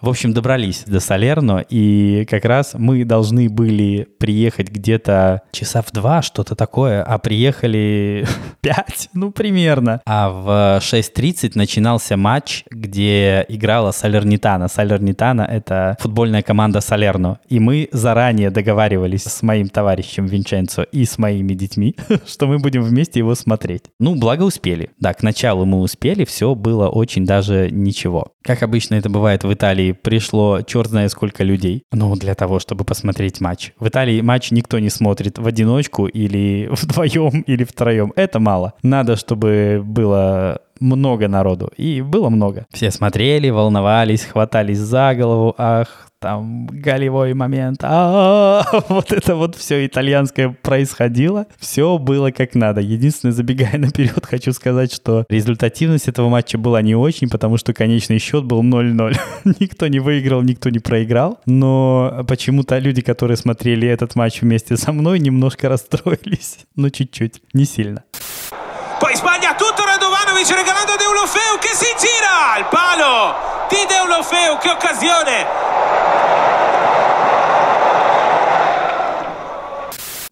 В 0.00 0.08
общем, 0.08 0.32
добрались 0.32 0.84
до 0.86 0.98
Салерно, 0.98 1.62
и 1.68 2.24
как 2.24 2.46
раз 2.46 2.72
мы 2.72 3.04
должны 3.04 3.50
были 3.50 4.08
приехать 4.18 4.70
где-то 4.70 5.42
часа 5.52 5.82
в 5.82 5.92
два, 5.92 6.22
что-то 6.22 6.54
такое, 6.54 7.02
а 7.02 7.18
приехали 7.18 8.26
5, 8.62 9.10
ну, 9.12 9.30
примерно. 9.30 10.00
А 10.06 10.30
в 10.30 10.82
6.30 10.82 11.52
начинался 11.54 12.16
матч, 12.16 12.64
где 12.70 13.44
играла 13.48 13.90
Салернитана. 13.90 14.68
Салернитана— 14.68 15.42
это 15.50 15.98
футбольная 16.00 16.42
команда 16.42 16.80
Салерно. 16.80 17.38
И 17.50 17.60
мы 17.60 17.90
заранее 17.92 18.50
договаривались 18.50 19.24
с 19.24 19.42
моим 19.42 19.68
товарищем 19.68 20.24
Винченцо 20.24 20.82
и 20.82 21.04
с 21.04 21.18
моими 21.18 21.52
детьми, 21.52 21.94
что 22.26 22.46
мы 22.46 22.58
будем 22.58 22.82
вместе 22.82 23.18
его 23.18 23.34
смотреть. 23.34 23.84
Ну, 23.98 24.14
благо 24.14 24.44
успели. 24.44 24.92
Да, 24.98 25.12
к 25.12 25.22
началу 25.22 25.66
мы 25.66 25.80
успели, 25.80 26.24
все 26.24 26.54
было 26.54 26.88
очень 26.88 27.26
даже 27.26 27.68
ничего. 27.70 28.32
Как 28.42 28.62
обычно 28.62 28.94
это 28.94 29.10
бывает 29.10 29.44
в 29.44 29.52
Италии, 29.52 29.89
пришло 29.92 30.62
черт 30.62 30.90
знает 30.90 31.10
сколько 31.10 31.44
людей, 31.44 31.84
ну, 31.92 32.14
для 32.16 32.34
того, 32.34 32.58
чтобы 32.58 32.84
посмотреть 32.84 33.40
матч. 33.40 33.72
В 33.78 33.88
Италии 33.88 34.20
матч 34.20 34.50
никто 34.50 34.78
не 34.78 34.90
смотрит 34.90 35.38
в 35.38 35.46
одиночку 35.46 36.06
или 36.06 36.68
вдвоем, 36.70 37.42
или 37.42 37.64
втроем. 37.64 38.12
Это 38.16 38.40
мало. 38.40 38.74
Надо, 38.82 39.16
чтобы 39.16 39.82
было 39.84 40.60
много 40.80 41.28
народу. 41.28 41.70
И 41.76 42.00
было 42.00 42.28
много. 42.28 42.66
Все 42.72 42.90
смотрели, 42.90 43.50
волновались, 43.50 44.24
хватались 44.24 44.78
за 44.78 45.14
голову. 45.14 45.54
Ах, 45.58 46.10
там 46.20 46.66
голевой 46.66 47.32
момент, 47.32 47.80
а 47.82 48.62
вот 48.88 49.10
это 49.10 49.34
вот 49.34 49.56
все 49.56 49.86
итальянское 49.86 50.50
происходило, 50.50 51.46
все 51.58 51.96
было 51.96 52.30
как 52.30 52.54
надо. 52.54 52.82
Единственное, 52.82 53.32
забегая 53.32 53.78
наперед, 53.78 54.24
хочу 54.24 54.52
сказать, 54.52 54.92
что 54.92 55.24
результативность 55.30 56.08
этого 56.08 56.28
матча 56.28 56.58
была 56.58 56.82
не 56.82 56.94
очень, 56.94 57.30
потому 57.30 57.56
что 57.56 57.72
конечный 57.72 58.18
счет 58.18 58.44
был 58.44 58.62
0-0. 58.62 59.16
никто 59.60 59.86
не 59.86 59.98
выиграл, 59.98 60.42
никто 60.42 60.68
не 60.68 60.78
проиграл, 60.78 61.38
но 61.46 62.24
почему-то 62.28 62.78
люди, 62.78 63.00
которые 63.00 63.38
смотрели 63.38 63.88
этот 63.88 64.14
матч 64.14 64.42
вместе 64.42 64.76
со 64.76 64.92
мной, 64.92 65.20
немножко 65.20 65.70
расстроились, 65.70 66.58
но 66.76 66.90
чуть-чуть, 66.90 67.40
не 67.54 67.64
сильно. 67.64 68.04
Radovanovic 70.40 70.56
regalando 70.56 70.92
a 70.92 70.96
Deulofeu 70.96 71.58
che 71.58 71.74
si 71.74 71.86
gira 71.98 72.54
al 72.56 72.68
palo 72.68 73.34
di 73.68 73.76
Deulofeu, 73.86 74.58
che 74.58 74.70
occasione! 74.70 75.46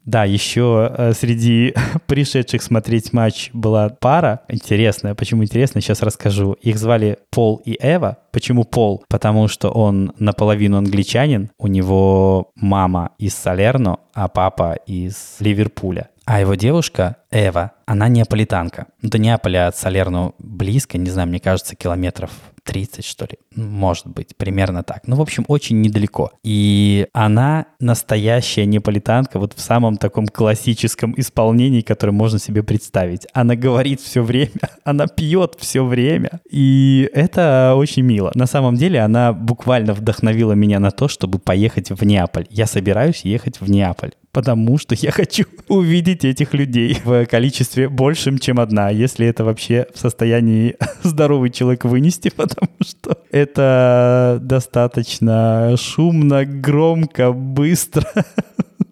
Да, 0.02 0.24
еще 0.24 0.90
э, 0.96 1.12
среди 1.12 1.74
пришедших 2.06 2.62
смотреть 2.62 3.12
матч 3.12 3.50
была 3.52 3.90
пара 3.90 4.40
интересная. 4.48 5.14
Почему 5.14 5.44
интересная, 5.44 5.82
сейчас 5.82 6.00
расскажу. 6.00 6.54
Их 6.62 6.78
звали 6.78 7.18
Пол 7.30 7.60
и 7.66 7.76
Эва. 7.78 8.16
Почему 8.32 8.64
Пол? 8.64 9.04
Потому 9.08 9.48
что 9.48 9.68
он 9.68 10.14
наполовину 10.18 10.78
англичанин, 10.78 11.50
у 11.58 11.66
него 11.66 12.52
мама 12.54 13.12
из 13.18 13.34
Салерно, 13.34 13.98
а 14.14 14.28
папа 14.28 14.78
из 14.86 15.36
Ливерпуля. 15.40 16.08
А 16.30 16.40
его 16.40 16.56
девушка, 16.56 17.16
Эва, 17.30 17.72
она 17.86 18.08
неаполитанка. 18.08 18.88
До 19.00 19.16
Неаполя 19.16 19.68
от 19.68 19.78
Салерно 19.78 20.34
близко, 20.38 20.98
не 20.98 21.08
знаю, 21.08 21.26
мне 21.26 21.40
кажется, 21.40 21.74
километров 21.74 22.30
30, 22.68 23.04
что 23.04 23.24
ли. 23.24 23.38
Может 23.56 24.06
быть, 24.08 24.36
примерно 24.36 24.82
так. 24.82 25.06
Ну, 25.06 25.16
в 25.16 25.22
общем, 25.22 25.44
очень 25.48 25.80
недалеко. 25.80 26.32
И 26.44 27.06
она 27.14 27.64
настоящая 27.80 28.66
неаполитанка 28.66 29.38
вот 29.38 29.54
в 29.54 29.60
самом 29.60 29.96
таком 29.96 30.26
классическом 30.26 31.14
исполнении, 31.16 31.80
которое 31.80 32.12
можно 32.12 32.38
себе 32.38 32.62
представить. 32.62 33.26
Она 33.32 33.56
говорит 33.56 34.02
все 34.02 34.22
время, 34.22 34.50
она 34.84 35.06
пьет 35.06 35.54
все 35.58 35.82
время. 35.82 36.42
И 36.50 37.08
это 37.14 37.72
очень 37.74 38.02
мило. 38.02 38.32
На 38.34 38.46
самом 38.46 38.76
деле 38.76 39.00
она 39.00 39.32
буквально 39.32 39.94
вдохновила 39.94 40.52
меня 40.52 40.78
на 40.78 40.90
то, 40.90 41.08
чтобы 41.08 41.38
поехать 41.38 41.90
в 41.90 42.04
Неаполь. 42.04 42.46
Я 42.50 42.66
собираюсь 42.66 43.22
ехать 43.24 43.62
в 43.62 43.70
Неаполь 43.70 44.12
потому 44.32 44.78
что 44.78 44.94
я 44.94 45.10
хочу 45.10 45.44
увидеть 45.68 46.24
этих 46.24 46.54
людей 46.54 46.96
в 47.04 47.26
количестве 47.26 47.88
большим, 47.88 48.38
чем 48.38 48.60
одна, 48.60 48.90
если 48.90 49.26
это 49.26 49.44
вообще 49.44 49.86
в 49.94 49.98
состоянии 49.98 50.76
здоровый 51.02 51.50
человек 51.50 51.84
вынести, 51.84 52.30
потому 52.30 52.57
что 52.80 53.18
это 53.30 54.38
достаточно 54.40 55.74
шумно, 55.76 56.44
громко, 56.44 57.32
быстро. 57.32 58.06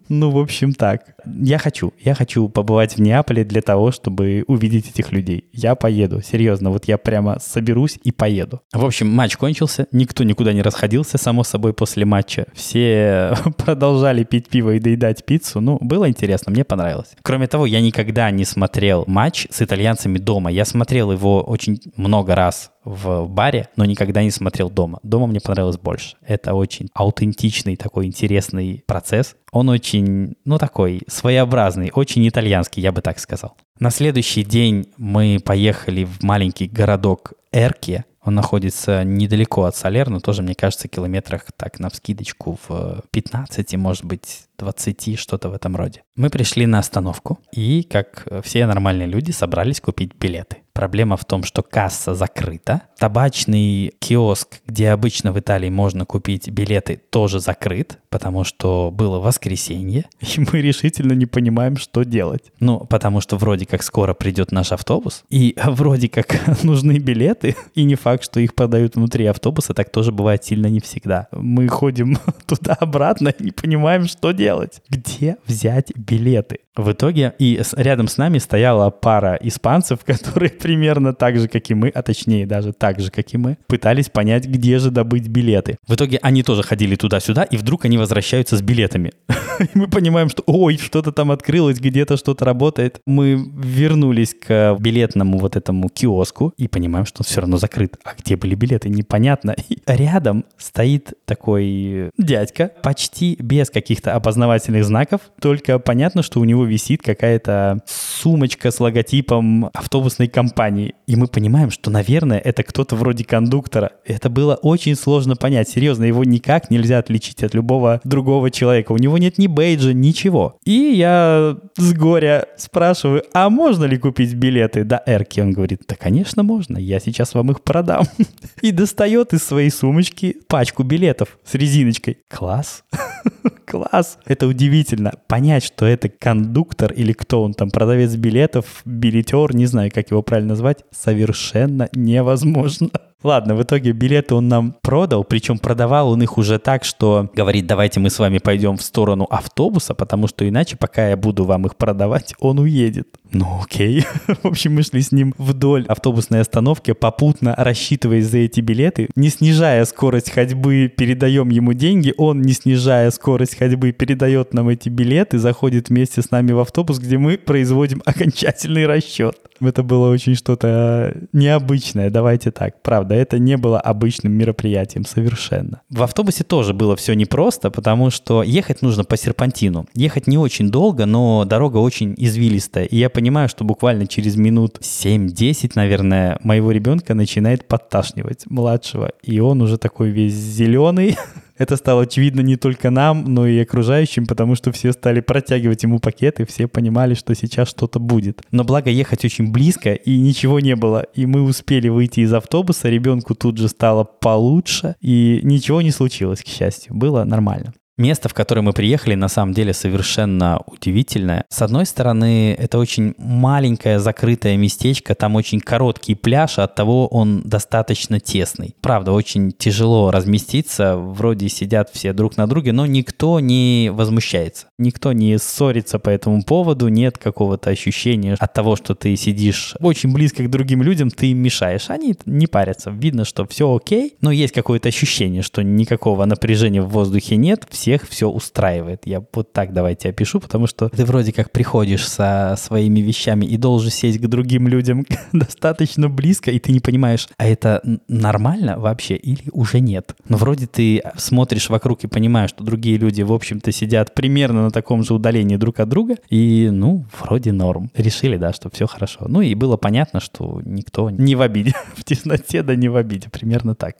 Ну, 0.09 0.31
в 0.31 0.37
общем, 0.37 0.73
так. 0.73 1.16
Я 1.35 1.57
хочу. 1.57 1.93
Я 1.99 2.13
хочу 2.13 2.49
побывать 2.49 2.95
в 2.95 3.01
Неаполе 3.01 3.43
для 3.43 3.61
того, 3.61 3.91
чтобы 3.91 4.43
увидеть 4.47 4.89
этих 4.89 5.11
людей. 5.11 5.49
Я 5.53 5.75
поеду. 5.75 6.21
Серьезно, 6.21 6.71
вот 6.71 6.85
я 6.85 6.97
прямо 6.97 7.39
соберусь 7.39 7.99
и 8.03 8.11
поеду. 8.11 8.61
В 8.73 8.85
общем, 8.85 9.07
матч 9.07 9.37
кончился. 9.37 9.87
Никто 9.91 10.23
никуда 10.23 10.53
не 10.53 10.61
расходился, 10.61 11.17
само 11.17 11.43
собой, 11.43 11.73
после 11.73 12.05
матча. 12.05 12.47
Все 12.53 13.33
продолжали 13.57 14.23
пить 14.23 14.49
пиво 14.49 14.75
и 14.75 14.79
доедать 14.79 15.25
пиццу. 15.25 15.61
Ну, 15.61 15.77
было 15.81 16.07
интересно, 16.07 16.51
мне 16.51 16.63
понравилось. 16.63 17.15
Кроме 17.21 17.47
того, 17.47 17.65
я 17.65 17.81
никогда 17.81 18.31
не 18.31 18.45
смотрел 18.45 19.03
матч 19.07 19.47
с 19.49 19.61
итальянцами 19.61 20.17
дома. 20.17 20.51
Я 20.51 20.65
смотрел 20.65 21.11
его 21.11 21.41
очень 21.41 21.79
много 21.95 22.35
раз 22.35 22.71
в 22.87 23.27
баре, 23.27 23.67
но 23.75 23.83
никогда 23.83 24.23
не 24.23 24.31
смотрел 24.31 24.69
дома. 24.69 24.99
Дома 25.03 25.27
мне 25.27 25.41
понравилось 25.41 25.77
больше. 25.77 26.15
Это 26.25 26.53
очень 26.53 26.87
аутентичный 26.93 27.75
такой 27.75 28.05
интересный 28.05 28.83
процесс. 28.87 29.35
Он 29.51 29.67
очень, 29.67 30.35
ну 30.45 30.57
такой 30.57 31.01
своеобразный, 31.17 31.91
очень 31.93 32.27
итальянский, 32.27 32.81
я 32.81 32.91
бы 32.91 33.01
так 33.01 33.19
сказал. 33.19 33.57
На 33.79 33.89
следующий 33.89 34.43
день 34.43 34.87
мы 34.97 35.39
поехали 35.43 36.05
в 36.05 36.23
маленький 36.23 36.67
городок 36.67 37.33
Эрке. 37.51 38.05
Он 38.23 38.35
находится 38.35 39.05
недалеко 39.05 39.63
от 39.63 39.75
Салерно, 39.77 40.19
тоже, 40.19 40.41
мне 40.43 40.53
кажется, 40.53 40.89
километрах 40.89 41.45
так 41.55 41.79
на 41.79 41.89
вскидочку 41.89 42.59
в 42.67 43.03
15, 43.11 43.75
может 43.75 44.03
быть, 44.03 44.47
20, 44.57 45.17
что-то 45.17 45.49
в 45.49 45.53
этом 45.53 45.77
роде. 45.77 46.03
Мы 46.17 46.29
пришли 46.29 46.65
на 46.65 46.79
остановку 46.79 47.39
и, 47.53 47.83
как 47.83 48.27
все 48.43 48.65
нормальные 48.65 49.07
люди, 49.07 49.31
собрались 49.31 49.79
купить 49.79 50.13
билеты. 50.15 50.57
Проблема 50.73 51.15
в 51.15 51.23
том, 51.23 51.43
что 51.43 51.63
касса 51.63 52.15
закрыта. 52.15 52.81
Табачный 52.99 53.93
киоск, 53.99 54.59
где 54.67 54.89
обычно 54.89 55.31
в 55.31 55.39
Италии 55.39 55.69
можно 55.69 56.05
купить 56.05 56.49
билеты, 56.49 56.97
тоже 57.09 57.39
закрыт, 57.39 57.97
потому 58.09 58.43
что 58.43 58.91
было 58.91 59.19
воскресенье, 59.19 60.05
и 60.21 60.39
мы 60.39 60.61
решительно 60.61 61.13
не 61.13 61.25
понимаем, 61.25 61.77
что 61.77 62.03
делать. 62.03 62.51
Ну, 62.59 62.79
потому 62.79 63.21
что 63.21 63.37
вроде 63.37 63.65
как 63.65 63.83
скоро 63.83 64.13
придет 64.13 64.51
наш 64.51 64.71
автобус, 64.71 65.23
и 65.29 65.55
вроде 65.65 66.09
как 66.09 66.35
нужны 66.63 66.97
билеты, 66.99 67.55
и 67.75 67.83
не 67.83 67.95
факт, 67.95 68.23
что 68.23 68.39
их 68.39 68.55
продают 68.55 68.95
внутри 68.95 69.25
автобуса, 69.25 69.73
так 69.73 69.91
тоже 69.91 70.11
бывает 70.11 70.43
сильно 70.43 70.67
не 70.67 70.79
всегда. 70.79 71.27
Мы 71.31 71.67
ходим 71.67 72.17
туда-обратно 72.45 73.29
и 73.29 73.43
не 73.43 73.51
понимаем, 73.51 74.05
что 74.05 74.31
делать. 74.31 74.81
Где 74.89 75.37
взять 75.45 75.91
билеты? 75.95 76.59
В 76.77 76.91
итоге 76.91 77.33
и 77.39 77.59
рядом 77.75 78.07
с 78.07 78.17
нами 78.17 78.37
стояла 78.37 78.91
пара 78.91 79.37
испанцев, 79.41 80.05
которые 80.05 80.51
примерно 80.51 81.13
так 81.13 81.39
же, 81.39 81.47
как 81.47 81.69
и 81.71 81.73
мы, 81.73 81.89
а 81.89 82.03
точнее 82.03 82.45
даже 82.45 82.71
так 82.71 82.99
же, 82.99 83.09
как 83.09 83.33
и 83.33 83.37
мы, 83.37 83.57
пытались 83.67 84.09
понять, 84.09 84.45
где 84.45 84.77
же 84.77 84.91
добыть 84.91 85.27
билеты. 85.27 85.77
В 85.87 85.95
итоге 85.95 86.19
они 86.21 86.43
тоже 86.43 86.61
ходили 86.61 86.95
туда-сюда, 86.95 87.43
и 87.43 87.57
вдруг 87.57 87.85
они 87.85 87.97
возвращаются 88.07 88.55
с 88.55 88.61
билетами. 88.61 89.11
Мы 89.73 89.87
понимаем, 89.87 90.29
что 90.29 90.43
ой, 90.45 90.77
что-то 90.77 91.11
там 91.11 91.31
открылось, 91.31 91.79
где-то 91.79 92.15
что-то 92.15 92.45
работает. 92.45 93.01
Мы 93.05 93.33
вернулись 93.33 94.33
к 94.33 94.77
билетному 94.79 95.37
вот 95.39 95.55
этому 95.55 95.89
киоску 95.89 96.53
и 96.57 96.67
понимаем, 96.67 97.05
что 97.05 97.21
он 97.21 97.25
все 97.25 97.41
равно 97.41 97.57
закрыт. 97.57 97.97
А 98.03 98.11
где 98.17 98.37
были 98.37 98.55
билеты, 98.55 98.89
непонятно. 98.89 99.55
И 99.69 99.79
рядом 99.85 100.45
стоит 100.57 101.13
такой 101.25 102.11
дядька, 102.17 102.71
почти 102.81 103.35
без 103.39 103.69
каких-то 103.69 104.13
опознавательных 104.13 104.85
знаков, 104.85 105.21
только 105.41 105.79
понятно, 105.79 106.23
что 106.23 106.39
у 106.39 106.45
него 106.45 106.65
висит 106.65 107.01
какая-то 107.01 107.81
сумочка 107.85 108.71
с 108.71 108.79
логотипом 108.79 109.69
автобусной 109.73 110.27
компании. 110.27 110.95
И 111.07 111.15
мы 111.15 111.27
понимаем, 111.27 111.71
что, 111.71 111.91
наверное, 111.91 112.39
это 112.39 112.63
кто-то 112.63 112.95
вроде 112.95 113.25
кондуктора. 113.25 113.91
Это 114.05 114.29
было 114.29 114.55
очень 114.55 114.95
сложно 114.95 115.35
понять. 115.35 115.69
Серьезно, 115.69 116.05
его 116.05 116.23
никак 116.23 116.69
нельзя 116.69 116.99
отличить 116.99 117.43
от 117.43 117.53
любого 117.53 117.86
другого 118.03 118.51
человека. 118.51 118.91
У 118.91 118.97
него 118.97 119.17
нет 119.17 119.37
ни 119.37 119.47
бейджа, 119.47 119.93
ничего. 119.93 120.57
И 120.65 120.71
я 120.71 121.57
с 121.77 121.93
горя 121.93 122.45
спрашиваю, 122.57 123.23
а 123.33 123.49
можно 123.49 123.85
ли 123.85 123.97
купить 123.97 124.33
билеты 124.33 124.83
до 124.83 125.01
Эрки? 125.05 125.39
Он 125.39 125.51
говорит, 125.51 125.81
да, 125.87 125.95
конечно, 125.95 126.43
можно. 126.43 126.77
Я 126.77 126.99
сейчас 126.99 127.33
вам 127.33 127.51
их 127.51 127.61
продам. 127.61 128.05
И 128.61 128.71
достает 128.71 129.33
из 129.33 129.43
своей 129.43 129.69
сумочки 129.69 130.37
пачку 130.47 130.83
билетов 130.83 131.37
с 131.45 131.53
резиночкой. 131.55 132.19
Класс. 132.29 132.83
Класс. 133.65 134.17
Это 134.25 134.47
удивительно. 134.47 135.13
Понять, 135.27 135.63
что 135.63 135.85
это 135.85 136.09
кондуктор 136.09 136.93
или 136.93 137.11
кто 137.13 137.43
он 137.43 137.53
там, 137.53 137.69
продавец 137.69 138.15
билетов, 138.15 138.81
билетер, 138.85 139.53
не 139.53 139.65
знаю, 139.65 139.91
как 139.93 140.11
его 140.11 140.21
правильно 140.21 140.49
назвать, 140.49 140.85
совершенно 140.91 141.89
невозможно. 141.93 142.89
Ладно, 143.23 143.55
в 143.55 143.63
итоге 143.63 143.93
билеты 143.93 144.35
он 144.35 144.47
нам 144.47 144.75
продал, 144.81 145.23
причем 145.23 145.57
продавал 145.57 146.11
он 146.11 146.21
их 146.21 146.37
уже 146.37 146.59
так, 146.59 146.83
что 146.83 147.29
говорит, 147.33 147.65
давайте 147.65 147.99
мы 147.99 148.11
с 148.11 148.19
вами 148.19 148.37
пойдем 148.37 148.77
в 148.77 148.83
сторону 148.83 149.25
автобуса, 149.29 149.95
потому 149.95 150.27
что 150.27 150.47
иначе, 150.47 150.77
пока 150.77 151.09
я 151.09 151.17
буду 151.17 151.43
вам 151.43 151.65
их 151.65 151.75
продавать, 151.77 152.35
он 152.39 152.59
уедет. 152.59 153.07
Ну 153.31 153.61
окей. 153.63 154.05
в 154.43 154.45
общем, 154.45 154.75
мы 154.75 154.83
шли 154.83 155.01
с 155.01 155.11
ним 155.11 155.33
вдоль 155.37 155.85
автобусной 155.87 156.41
остановки, 156.41 156.93
попутно 156.93 157.55
рассчитываясь 157.57 158.27
за 158.27 158.39
эти 158.39 158.61
билеты, 158.61 159.09
не 159.15 159.29
снижая 159.29 159.83
скорость 159.85 160.31
ходьбы, 160.31 160.91
передаем 160.95 161.49
ему 161.49 161.73
деньги, 161.73 162.13
он, 162.17 162.41
не 162.41 162.53
снижая 162.53 163.09
скорость 163.11 163.57
ходьбы, 163.57 163.93
передает 163.93 164.53
нам 164.53 164.69
эти 164.69 164.89
билеты, 164.89 165.39
заходит 165.39 165.89
вместе 165.89 166.21
с 166.21 166.31
нами 166.31 166.51
в 166.51 166.59
автобус, 166.59 166.99
где 166.99 167.17
мы 167.17 167.37
производим 167.37 168.01
окончательный 168.05 168.85
расчет. 168.85 169.35
Это 169.59 169.81
было 169.81 170.11
очень 170.11 170.35
что-то 170.35 171.15
необычное, 171.33 172.09
давайте 172.09 172.51
так, 172.51 172.81
правда, 172.83 173.06
это 173.15 173.39
не 173.39 173.57
было 173.57 173.79
обычным 173.79 174.33
мероприятием 174.33 175.05
совершенно. 175.05 175.81
В 175.89 176.03
автобусе 176.03 176.43
тоже 176.43 176.73
было 176.73 176.95
все 176.95 177.13
непросто, 177.13 177.71
потому 177.71 178.09
что 178.09 178.43
ехать 178.43 178.81
нужно 178.81 179.03
по 179.03 179.17
серпантину. 179.17 179.87
Ехать 179.93 180.27
не 180.27 180.37
очень 180.37 180.69
долго, 180.69 181.05
но 181.05 181.45
дорога 181.45 181.77
очень 181.77 182.13
извилистая, 182.17 182.85
и 182.85 182.97
я 182.97 183.09
понимаю, 183.09 183.49
что 183.49 183.63
буквально 183.63 184.07
через 184.07 184.35
минут 184.35 184.79
7-10, 184.81 185.71
наверное, 185.75 186.39
моего 186.43 186.71
ребенка 186.71 187.13
начинает 187.13 187.67
подташнивать, 187.67 188.45
младшего, 188.49 189.11
и 189.23 189.39
он 189.39 189.61
уже 189.61 189.77
такой 189.77 190.09
весь 190.09 190.33
зеленый, 190.33 191.17
Это 191.57 191.75
стало 191.75 192.03
очевидно 192.03 192.41
не 192.41 192.55
только 192.55 192.89
нам, 192.89 193.33
но 193.33 193.47
и 193.47 193.59
окружающим, 193.59 194.25
потому 194.25 194.55
что 194.55 194.71
все 194.71 194.91
стали 194.91 195.21
протягивать 195.21 195.83
ему 195.83 195.99
пакеты, 195.99 196.45
все 196.45 196.67
понимали, 196.67 197.13
что 197.13 197.33
сейчас 197.35 197.69
что-то 197.69 197.99
будет. 197.99 198.41
Но 198.51 198.63
благо 198.63 198.89
ехать 198.89 199.25
очень 199.25 199.51
близко, 199.51 199.93
и 199.93 200.17
ничего 200.19 200.59
не 200.59 200.75
было. 200.75 201.05
И 201.13 201.25
мы 201.25 201.41
успели 201.41 201.89
выйти 201.89 202.21
из 202.21 202.33
автобуса, 202.33 202.89
ребенку 202.89 203.35
тут 203.35 203.57
же 203.57 203.67
стало 203.67 204.03
получше, 204.03 204.95
и 205.01 205.39
ничего 205.43 205.81
не 205.81 205.91
случилось, 205.91 206.43
к 206.43 206.47
счастью. 206.47 206.95
Было 206.95 207.23
нормально. 207.23 207.73
Место, 207.97 208.29
в 208.29 208.35
которое 208.35 208.61
мы 208.61 208.73
приехали, 208.73 209.15
на 209.15 209.27
самом 209.27 209.53
деле 209.53 209.73
совершенно 209.73 210.59
удивительное. 210.67 211.45
С 211.49 211.63
одной 211.63 211.87
стороны, 211.87 212.53
это 212.53 212.77
очень 212.77 213.15
маленькое 213.17 213.99
закрытое 213.99 214.55
местечко, 214.55 215.15
там 215.15 215.35
очень 215.35 215.59
короткий 215.59 216.13
пляж, 216.13 216.59
от 216.59 216.75
того 216.75 217.07
он 217.07 217.41
достаточно 217.41 218.19
тесный. 218.19 218.75
Правда, 218.81 219.13
очень 219.13 219.51
тяжело 219.51 220.11
разместиться, 220.11 220.95
вроде 220.95 221.49
сидят 221.49 221.89
все 221.91 222.13
друг 222.13 222.37
на 222.37 222.45
друге, 222.45 222.71
но 222.71 222.85
никто 222.85 223.39
не 223.39 223.89
возмущается. 223.91 224.67
Никто 224.77 225.11
не 225.11 225.39
ссорится 225.39 225.97
по 225.97 226.11
этому 226.11 226.43
поводу, 226.43 226.89
нет 226.89 227.17
какого-то 227.17 227.71
ощущения 227.71 228.35
от 228.37 228.53
того, 228.53 228.75
что 228.75 228.93
ты 228.93 229.15
сидишь 229.15 229.73
очень 229.79 230.13
близко 230.13 230.43
к 230.43 230.51
другим 230.51 230.83
людям, 230.83 231.09
ты 231.09 231.31
им 231.31 231.39
мешаешь. 231.39 231.89
Они 231.89 232.13
не 232.27 232.45
парятся, 232.45 232.91
видно, 232.91 233.25
что 233.25 233.47
все 233.47 233.75
окей, 233.75 234.13
но 234.21 234.31
есть 234.31 234.53
какое-то 234.53 234.87
ощущение, 234.87 235.41
что 235.41 235.63
никакого 235.63 236.25
напряжения 236.25 236.83
в 236.83 236.89
воздухе 236.89 237.37
нет, 237.37 237.65
все 237.71 237.86
всех 237.87 238.05
все 238.09 238.29
устраивает. 238.29 239.03
Я 239.05 239.23
вот 239.31 239.53
так 239.53 239.71
давайте 239.71 240.09
опишу, 240.09 240.41
потому 240.41 240.67
что 240.67 240.89
ты 240.89 241.05
вроде 241.05 241.31
как 241.31 241.51
приходишь 241.51 242.05
со 242.05 242.55
своими 242.57 242.99
вещами 242.99 243.45
и 243.45 243.55
должен 243.55 243.91
сесть 243.91 244.19
к 244.19 244.27
другим 244.27 244.67
людям 244.67 245.05
достаточно 245.31 246.09
близко, 246.09 246.51
и 246.51 246.59
ты 246.59 246.73
не 246.73 246.81
понимаешь, 246.81 247.29
а 247.37 247.47
это 247.47 247.81
нормально 248.09 248.77
вообще 248.77 249.15
или 249.15 249.49
уже 249.53 249.79
нет. 249.79 250.17
Но 250.27 250.35
вроде 250.35 250.67
ты 250.67 251.01
смотришь 251.15 251.69
вокруг 251.69 252.03
и 252.03 252.07
понимаешь, 252.07 252.49
что 252.49 252.65
другие 252.65 252.97
люди, 252.97 253.21
в 253.21 253.31
общем-то, 253.31 253.71
сидят 253.71 254.13
примерно 254.13 254.63
на 254.63 254.71
таком 254.71 255.01
же 255.03 255.13
удалении 255.13 255.55
друг 255.55 255.79
от 255.79 255.87
друга, 255.87 256.17
и, 256.29 256.67
ну, 256.69 257.05
вроде 257.17 257.53
норм. 257.53 257.89
Решили, 257.95 258.35
да, 258.35 258.51
что 258.51 258.69
все 258.69 258.85
хорошо. 258.85 259.27
Ну 259.29 259.39
и 259.39 259.55
было 259.55 259.77
понятно, 259.77 260.19
что 260.19 260.61
никто 260.65 261.09
не 261.09 261.35
в 261.35 261.41
обиде. 261.41 261.73
В 261.95 262.03
тесноте, 262.03 262.63
да 262.63 262.75
не 262.75 262.89
в 262.89 262.97
обиде. 262.97 263.29
Примерно 263.29 263.75
так. 263.75 263.95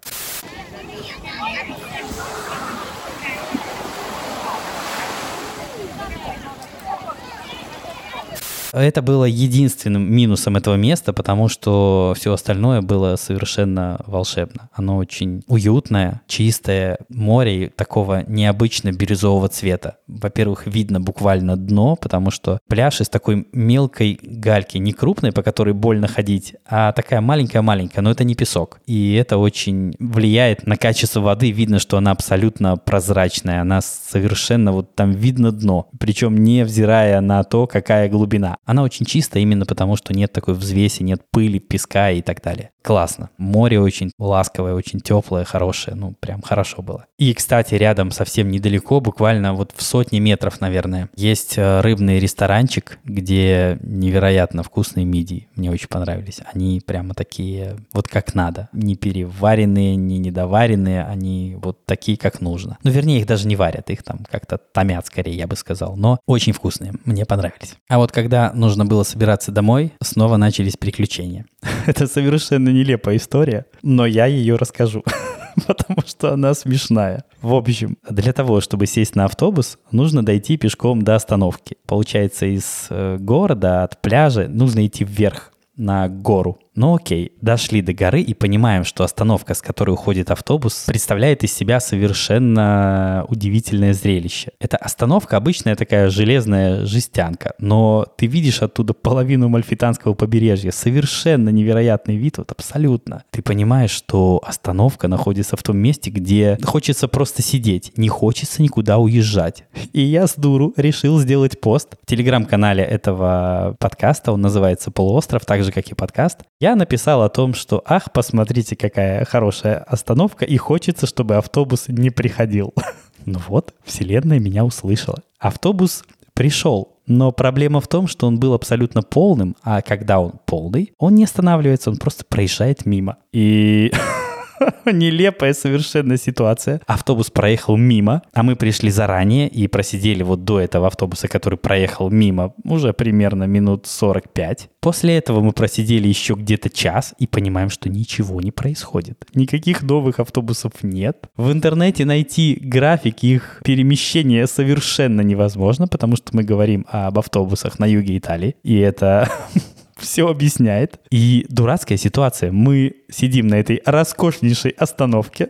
Это 8.73 9.01
было 9.01 9.25
единственным 9.25 10.11
минусом 10.11 10.57
этого 10.57 10.75
места, 10.75 11.13
потому 11.13 11.47
что 11.47 12.13
все 12.17 12.33
остальное 12.33 12.81
было 12.81 13.15
совершенно 13.15 13.99
волшебно. 14.05 14.69
Оно 14.73 14.97
очень 14.97 15.43
уютное, 15.47 16.21
чистое, 16.27 16.99
море 17.09 17.71
такого 17.75 18.23
необычно 18.27 18.91
бирюзового 18.91 19.47
цвета. 19.49 19.97
Во-первых, 20.07 20.67
видно 20.67 20.99
буквально 20.99 21.55
дно, 21.55 21.95
потому 21.95 22.31
что 22.31 22.59
пляж 22.67 23.01
из 23.01 23.09
такой 23.09 23.47
мелкой 23.51 24.19
гальки, 24.21 24.77
не 24.77 24.93
крупной, 24.93 25.31
по 25.31 25.43
которой 25.43 25.73
больно 25.73 26.07
ходить, 26.07 26.55
а 26.69 26.91
такая 26.91 27.21
маленькая-маленькая, 27.21 28.01
но 28.01 28.11
это 28.11 28.23
не 28.23 28.35
песок. 28.35 28.79
И 28.85 29.13
это 29.13 29.37
очень 29.37 29.95
влияет 29.99 30.65
на 30.67 30.77
качество 30.77 31.21
воды. 31.21 31.51
Видно, 31.51 31.79
что 31.79 31.97
она 31.97 32.11
абсолютно 32.11 32.77
прозрачная, 32.77 33.61
она 33.61 33.81
совершенно 33.81 34.71
вот 34.71 34.95
там 34.95 35.11
видно 35.11 35.51
дно, 35.51 35.89
причем 35.99 36.37
не 36.37 36.63
взирая 36.63 37.21
на 37.21 37.43
то, 37.43 37.67
какая 37.67 38.09
глубина. 38.09 38.57
Она 38.67 38.83
очень 38.83 39.05
чистая 39.05 39.41
именно 39.41 39.65
потому, 39.65 39.95
что 39.95 40.13
нет 40.13 40.33
такой 40.33 40.53
взвеси, 40.53 41.01
нет 41.01 41.21
пыли, 41.31 41.57
песка 41.57 42.11
и 42.11 42.21
так 42.21 42.41
далее. 42.41 42.71
Классно. 42.87 43.29
Море 43.37 43.81
очень 43.81 44.11
ласковое, 44.17 44.73
очень 44.73 45.01
теплое, 45.01 45.43
хорошее. 45.43 45.95
Ну, 45.97 46.13
прям 46.19 46.41
хорошо 46.41 46.81
было. 46.81 47.05
И, 47.17 47.33
кстати, 47.33 47.75
рядом 47.75 48.11
совсем 48.11 48.49
недалеко, 48.49 49.01
буквально 49.01 49.53
вот 49.53 49.73
в 49.75 49.81
сотни 49.81 50.19
метров, 50.19 50.61
наверное, 50.61 51.09
есть 51.15 51.57
э, 51.57 51.81
рыбный 51.81 52.19
ресторанчик, 52.19 52.99
где 53.03 53.77
невероятно 53.81 54.63
вкусные 54.63 55.05
мидии. 55.05 55.47
Мне 55.55 55.71
очень 55.71 55.87
понравились. 55.87 56.39
Они 56.53 56.81
прямо 56.85 57.13
такие, 57.13 57.77
вот 57.93 58.07
как 58.07 58.35
надо. 58.35 58.69
Не 58.71 58.95
переваренные, 58.95 59.95
не 59.95 60.17
недоваренные, 60.17 61.03
они 61.03 61.57
вот 61.61 61.85
такие, 61.85 62.17
как 62.17 62.41
нужно. 62.41 62.77
Ну, 62.83 62.91
вернее, 62.91 63.19
их 63.19 63.27
даже 63.27 63.47
не 63.47 63.55
варят, 63.55 63.89
их 63.89 64.03
там 64.03 64.19
как-то 64.29 64.57
томят 64.57 65.05
скорее, 65.07 65.35
я 65.35 65.47
бы 65.47 65.55
сказал. 65.55 65.95
Но 65.95 66.19
очень 66.25 66.53
вкусные, 66.53 66.93
мне 67.05 67.25
понравились. 67.25 67.75
А 67.89 67.97
вот 67.97 68.11
когда 68.11 68.53
нужно 68.57 68.85
было 68.85 69.03
собираться 69.03 69.51
домой, 69.51 69.93
снова 70.01 70.37
начались 70.37 70.75
приключения. 70.77 71.45
Это 71.85 72.07
совершенно 72.07 72.69
нелепая 72.69 73.17
история, 73.17 73.65
но 73.81 74.05
я 74.05 74.25
ее 74.25 74.55
расскажу, 74.55 75.03
потому 75.67 76.01
что 76.05 76.33
она 76.33 76.53
смешная. 76.53 77.23
В 77.41 77.53
общем, 77.53 77.97
для 78.09 78.33
того, 78.33 78.59
чтобы 78.61 78.87
сесть 78.87 79.15
на 79.15 79.25
автобус, 79.25 79.77
нужно 79.91 80.25
дойти 80.25 80.57
пешком 80.57 81.01
до 81.01 81.15
остановки. 81.15 81.77
Получается, 81.85 82.45
из 82.45 82.87
э, 82.89 83.17
города, 83.19 83.83
от 83.83 84.01
пляжа 84.01 84.47
нужно 84.47 84.85
идти 84.85 85.03
вверх 85.03 85.53
на 85.77 86.09
гору 86.09 86.59
Ну 86.77 86.93
окей, 86.93 87.31
дошли 87.41 87.81
до 87.81 87.91
горы 87.91 88.21
и 88.21 88.35
понимаем, 88.35 88.83
что 88.83 89.03
остановка, 89.03 89.55
с 89.55 89.63
которой 89.63 89.89
уходит 89.89 90.29
автобус, 90.29 90.83
представляет 90.85 91.43
из 91.43 91.51
себя 91.51 91.79
совершенно 91.79 93.25
удивительное 93.29 93.93
зрелище. 93.93 94.51
Это 94.59 94.77
остановка 94.77 95.37
обычная 95.37 95.75
такая 95.75 96.11
железная 96.11 96.85
жестянка, 96.85 97.55
но 97.57 98.05
ты 98.15 98.27
видишь 98.27 98.61
оттуда 98.61 98.93
половину 98.93 99.49
мальфитанского 99.49 100.13
побережья. 100.13 100.69
Совершенно 100.69 101.49
невероятный 101.49 102.15
вид, 102.15 102.37
вот 102.37 102.51
абсолютно. 102.51 103.23
Ты 103.31 103.41
понимаешь, 103.41 103.89
что 103.89 104.39
остановка 104.45 105.07
находится 105.07 105.57
в 105.57 105.63
том 105.63 105.79
месте, 105.79 106.11
где 106.11 106.59
хочется 106.63 107.07
просто 107.07 107.41
сидеть, 107.41 107.91
не 107.97 108.07
хочется 108.07 108.61
никуда 108.61 108.99
уезжать. 108.99 109.63
И 109.93 110.01
я 110.01 110.27
с 110.27 110.35
дуру 110.35 110.75
решил 110.77 111.17
сделать 111.17 111.59
пост 111.59 111.95
в 112.03 112.05
телеграм-канале 112.05 112.83
этого 112.83 113.75
подкаста, 113.79 114.31
он 114.31 114.41
называется 114.41 114.91
«Полуостров», 114.91 115.43
так 115.43 115.63
же, 115.63 115.71
как 115.71 115.87
и 115.87 115.95
подкаст. 115.95 116.41
Я 116.67 116.75
написал 116.75 117.23
о 117.23 117.29
том, 117.29 117.53
что 117.53 117.81
«Ах, 117.85 118.11
посмотрите, 118.11 118.75
какая 118.75 119.23
хорошая 119.23 119.77
остановка, 119.77 120.43
и 120.43 120.57
хочется, 120.57 121.07
чтобы 121.07 121.37
автобус 121.37 121.85
не 121.87 122.09
приходил». 122.09 122.73
Ну 123.25 123.39
вот, 123.47 123.73
вселенная 123.83 124.39
меня 124.39 124.63
услышала. 124.63 125.17
Автобус 125.37 126.03
пришел, 126.33 126.97
но 127.07 127.33
проблема 127.33 127.81
в 127.81 127.87
том, 127.87 128.07
что 128.07 128.25
он 128.27 128.39
был 128.39 128.53
абсолютно 128.53 129.01
полным, 129.01 129.57
а 129.63 129.81
когда 129.81 130.21
он 130.21 130.33
полный, 130.45 130.93
он 130.97 131.15
не 131.15 131.25
останавливается, 131.25 131.89
он 131.89 131.97
просто 131.97 132.23
проезжает 132.23 132.85
мимо. 132.85 133.17
И 133.33 133.91
Нелепая 134.85 135.53
совершенно 135.53 136.17
ситуация. 136.17 136.81
Автобус 136.87 137.29
проехал 137.29 137.77
мимо, 137.77 138.21
а 138.33 138.43
мы 138.43 138.55
пришли 138.55 138.89
заранее 138.89 139.47
и 139.47 139.67
просидели 139.67 140.23
вот 140.23 140.43
до 140.43 140.59
этого 140.59 140.87
автобуса, 140.87 141.27
который 141.27 141.57
проехал 141.57 142.09
мимо, 142.09 142.53
уже 142.63 142.93
примерно 142.93 143.43
минут 143.45 143.87
45. 143.87 144.69
После 144.79 145.17
этого 145.17 145.41
мы 145.41 145.51
просидели 145.51 146.07
еще 146.07 146.35
где-то 146.35 146.69
час 146.69 147.13
и 147.19 147.27
понимаем, 147.27 147.69
что 147.69 147.89
ничего 147.89 148.41
не 148.41 148.51
происходит. 148.51 149.25
Никаких 149.33 149.81
новых 149.83 150.19
автобусов 150.19 150.71
нет. 150.81 151.27
В 151.35 151.51
интернете 151.51 152.05
найти 152.05 152.57
график 152.61 153.23
их 153.23 153.61
перемещения 153.63 154.47
совершенно 154.47 155.21
невозможно, 155.21 155.87
потому 155.87 156.15
что 156.15 156.35
мы 156.35 156.43
говорим 156.43 156.85
об 156.89 157.19
автобусах 157.19 157.79
на 157.79 157.85
юге 157.85 158.17
Италии. 158.17 158.55
И 158.63 158.77
это 158.77 159.29
все 159.99 160.27
объясняет. 160.27 160.99
И 161.09 161.45
дурацкая 161.49 161.97
ситуация. 161.97 162.51
Мы 162.51 162.97
сидим 163.09 163.47
на 163.47 163.55
этой 163.55 163.81
роскошнейшей 163.85 164.71
остановке, 164.71 165.49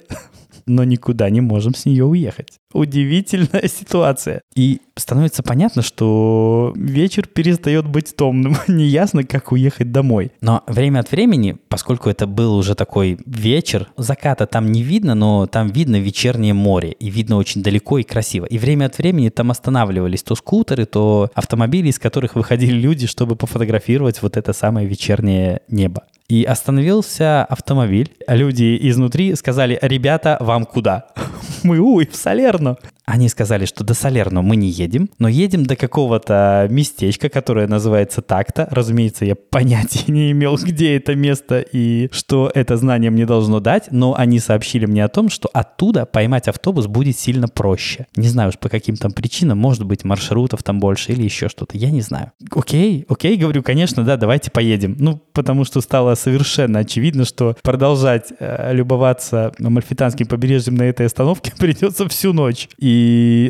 но 0.67 0.83
никуда 0.83 1.29
не 1.29 1.41
можем 1.41 1.73
с 1.73 1.85
нее 1.85 2.05
уехать. 2.05 2.59
Удивительная 2.73 3.67
ситуация. 3.67 4.41
И 4.55 4.81
становится 4.95 5.43
понятно, 5.43 5.81
что 5.81 6.73
вечер 6.75 7.27
перестает 7.27 7.87
быть 7.87 8.15
томным. 8.15 8.55
Неясно, 8.67 9.23
как 9.23 9.51
уехать 9.51 9.91
домой. 9.91 10.31
Но 10.41 10.63
время 10.67 10.99
от 10.99 11.11
времени, 11.11 11.57
поскольку 11.69 12.09
это 12.09 12.27
был 12.27 12.55
уже 12.55 12.75
такой 12.75 13.17
вечер, 13.25 13.87
заката 13.97 14.45
там 14.45 14.71
не 14.71 14.83
видно, 14.83 15.15
но 15.15 15.47
там 15.47 15.69
видно 15.69 15.97
вечернее 15.97 16.53
море. 16.53 16.91
И 16.91 17.09
видно 17.09 17.37
очень 17.37 17.63
далеко 17.63 17.99
и 17.99 18.03
красиво. 18.03 18.45
И 18.45 18.57
время 18.57 18.85
от 18.85 18.97
времени 18.97 19.29
там 19.29 19.51
останавливались 19.51 20.23
то 20.23 20.35
скутеры, 20.35 20.85
то 20.85 21.29
автомобили, 21.33 21.89
из 21.89 21.99
которых 21.99 22.35
выходили 22.35 22.73
люди, 22.73 23.07
чтобы 23.07 23.35
пофотографировать 23.35 24.21
вот 24.21 24.37
это 24.37 24.53
самое 24.53 24.87
вечернее 24.87 25.61
небо. 25.69 26.03
И 26.29 26.43
остановился 26.43 27.45
автомобиль. 27.45 28.13
Люди 28.27 28.77
изнутри 28.81 29.33
сказали, 29.35 29.79
ребята, 29.81 30.37
вам 30.41 30.65
куда? 30.65 31.07
Мы, 31.63 31.79
уй, 31.79 32.05
в 32.05 32.15
Салерно. 32.17 32.77
Они 33.07 33.29
сказали, 33.29 33.63
что 33.63 33.85
до 33.85 33.93
Салерно 33.93 34.41
мы 34.41 34.57
не 34.57 34.67
едем, 34.67 35.09
но 35.17 35.29
едем 35.29 35.65
до 35.65 35.77
какого-то 35.77 36.67
местечка, 36.69 37.29
которое 37.29 37.65
называется 37.65 38.21
так-то. 38.21 38.67
Разумеется, 38.69 39.23
я 39.23 39.35
понятия 39.35 40.03
не 40.11 40.31
имел, 40.31 40.57
где 40.57 40.97
это 40.97 41.15
место 41.15 41.61
и 41.61 42.09
что 42.11 42.51
это 42.53 42.75
знание 42.75 43.09
мне 43.09 43.25
должно 43.25 43.61
дать, 43.61 43.85
но 43.91 44.13
они 44.13 44.41
сообщили 44.41 44.85
мне 44.85 45.05
о 45.05 45.07
том, 45.07 45.29
что 45.29 45.49
оттуда 45.53 46.05
поймать 46.05 46.49
автобус 46.49 46.87
будет 46.87 47.17
сильно 47.17 47.47
проще. 47.47 48.07
Не 48.17 48.27
знаю 48.27 48.49
уж 48.49 48.59
по 48.59 48.67
каким 48.67 48.97
там 48.97 49.13
причинам, 49.13 49.57
может 49.57 49.85
быть 49.85 50.03
маршрутов 50.03 50.61
там 50.61 50.81
больше 50.81 51.13
или 51.13 51.23
еще 51.23 51.47
что-то, 51.47 51.77
я 51.77 51.91
не 51.91 52.01
знаю. 52.01 52.33
Окей, 52.51 53.05
окей, 53.07 53.37
говорю, 53.37 53.63
конечно, 53.63 54.03
да, 54.03 54.17
давайте 54.17 54.51
поедем. 54.51 54.97
Ну, 54.99 55.21
потому 55.31 55.63
что 55.63 55.79
стало 55.79 56.15
совершенно 56.15 56.79
очевидно, 56.79 57.23
что 57.23 57.55
продолжать 57.63 58.33
э, 58.37 58.73
любоваться 58.73 59.53
Мальфитанским 59.59 60.27
побережьем 60.27 60.75
на 60.75 60.83
этой 60.83 61.05
остановке 61.05 61.53
придется 61.57 62.09
всю 62.09 62.33
ночь. 62.33 62.67
И 62.77 62.96